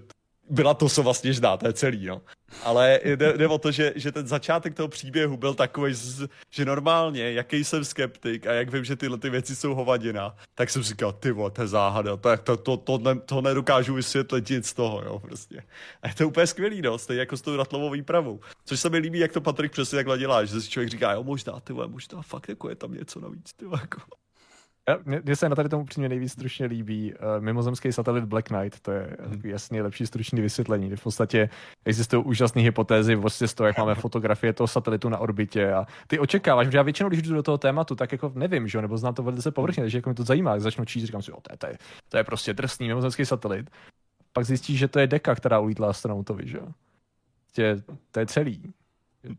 [0.51, 2.23] byla to co vlastně ždá, to je celý, no.
[2.65, 5.95] Ale jde, jde o to, že, že ten začátek toho příběhu byl takový,
[6.51, 10.71] že normálně, jaký jsem skeptik a jak vím, že tyhle ty věci jsou hovadina, tak
[10.71, 14.51] jsem říkal, ty vole, to je záhada, to, to, to, to, ne, to nedokážu vysvětlit
[14.51, 15.63] nic z toho, jo, prostě.
[16.03, 18.41] A je to úplně skvělý, no, stejně jako s tou ratlovou výpravou.
[18.65, 21.23] Což se mi líbí, jak to Patrik přesně takhle dělá, že si člověk říká, jo,
[21.23, 24.01] možná, ty vole, možná fakt jako je tam něco navíc, ty vole, jako.
[25.05, 28.91] Mně se na tady tomu upřímně nejvíc stručně líbí uh, mimozemský satelit Black Knight, to
[28.93, 29.41] je hmm.
[29.45, 30.97] jasně lepší stručný vysvětlení.
[30.97, 31.51] V podstatě
[31.85, 36.19] existují úžasné hypotézy vlastně z toho, jak máme fotografie toho satelitu na orbitě a ty
[36.19, 39.15] očekáváš, že já většinou, když jdu do toho tématu, tak jako nevím, že nebo znám
[39.15, 41.57] to velice povrchně, takže jako mi to zajímá, začnu číst, říkám si, jo, to je,
[41.59, 41.79] to je,
[42.09, 43.71] to je prostě drsný mimozemský satelit.
[44.33, 46.67] Pak zjistíš, že to je deka, která ulítla astronautovi, že jo.
[48.11, 48.73] To je celý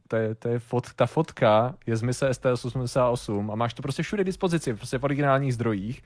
[0.07, 4.03] to je, to je fot, ta fotka je z mise ST-88 a máš to prostě
[4.03, 6.03] všude k dispozici, prostě v originálních zdrojích.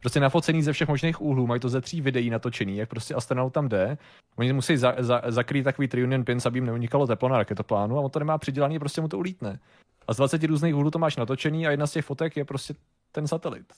[0.00, 3.52] Prostě nafocený ze všech možných úhlů, mají to ze tří videí natočený, jak prostě astronaut
[3.52, 3.98] tam jde.
[4.36, 8.00] Oni musí za, za, zakrýt takový triunion pin, aby jim neunikalo teplo na raketoplánu a
[8.00, 9.60] on to nemá přidělaný, prostě mu to ulítne.
[10.08, 12.74] A z 20 různých úhlů to máš natočený a jedna z těch fotek je prostě
[13.12, 13.72] ten satelit.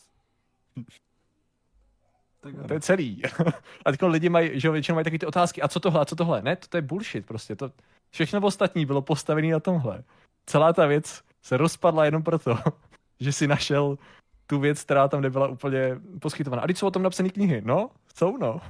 [2.40, 3.22] Tak to je celý.
[3.84, 6.16] a teď lidi mají, že většinou mají takové ty otázky, a co tohle, a co
[6.16, 6.42] tohle?
[6.42, 7.57] Ne, to, to je bullshit prostě.
[7.57, 7.70] To,
[8.13, 10.05] Všechno ostatní bylo postavené na tomhle.
[10.47, 12.59] Celá ta věc se rozpadla jenom proto,
[13.21, 13.99] že si našel
[14.47, 16.63] tu věc, která tam nebyla úplně poskytovaná.
[16.63, 17.63] A když jsou o tom napsané knihy?
[17.65, 18.61] No, jsou no.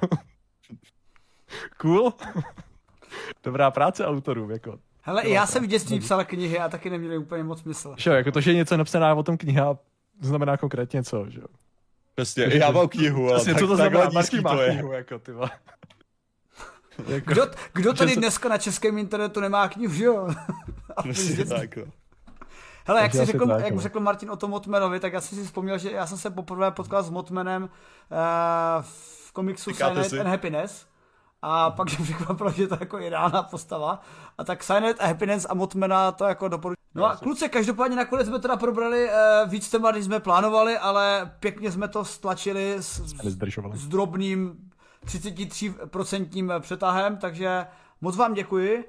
[1.80, 2.14] cool.
[3.44, 4.78] Dobrá práce autorů, jako.
[5.02, 7.94] Hele, já jsem v dětství psal knihy a taky neměli úplně moc smysl.
[7.98, 9.78] Že jako to, že něco napsaná o tom kniha,
[10.20, 11.46] znamená konkrétně co, že jo?
[12.14, 15.32] Přesně, já mám knihu, ale tak, co to znamená, Marky má knihu, jako, ty
[17.06, 20.28] jako, kdo, kdo tady dneska na českém internetu nemá knihu, že jo?
[21.12, 21.84] Přesně tak, no.
[22.86, 25.78] Hele, jak, jsi řekl, jak řekl Martin o tom Motmanovi, tak já jsem si vzpomněl,
[25.78, 27.68] že já jsem se poprvé potkal s Motmanem uh,
[28.82, 30.86] v komiksu Silent and Happiness.
[31.42, 34.00] A pak jsem překvapil, že to je jako ideálná postava.
[34.38, 36.82] A tak Silent a Happiness a Motmana to jako doporučuji.
[36.94, 41.32] No a kluci, každopádně nakonec jsme teda probrali uh, víc témat, než jsme plánovali, ale
[41.40, 43.00] pěkně jsme to stlačili s,
[43.74, 44.70] s drobným
[45.06, 47.66] 33% přetahem, takže
[48.00, 48.76] moc vám děkuji.
[48.76, 48.84] Uh,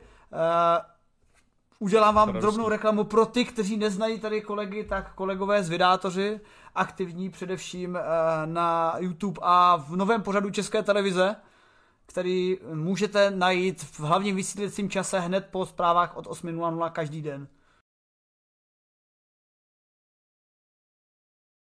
[1.80, 6.39] udělám vám drobnou reklamu pro ty, kteří neznají tady kolegy, tak kolegové z Vydátoři,
[6.76, 7.99] aktivní především uh,
[8.45, 11.36] na YouTube a v novém pořadu České televize,
[12.05, 17.47] který můžete najít v hlavním vysílacím čase hned po zprávách od 8.00 každý den.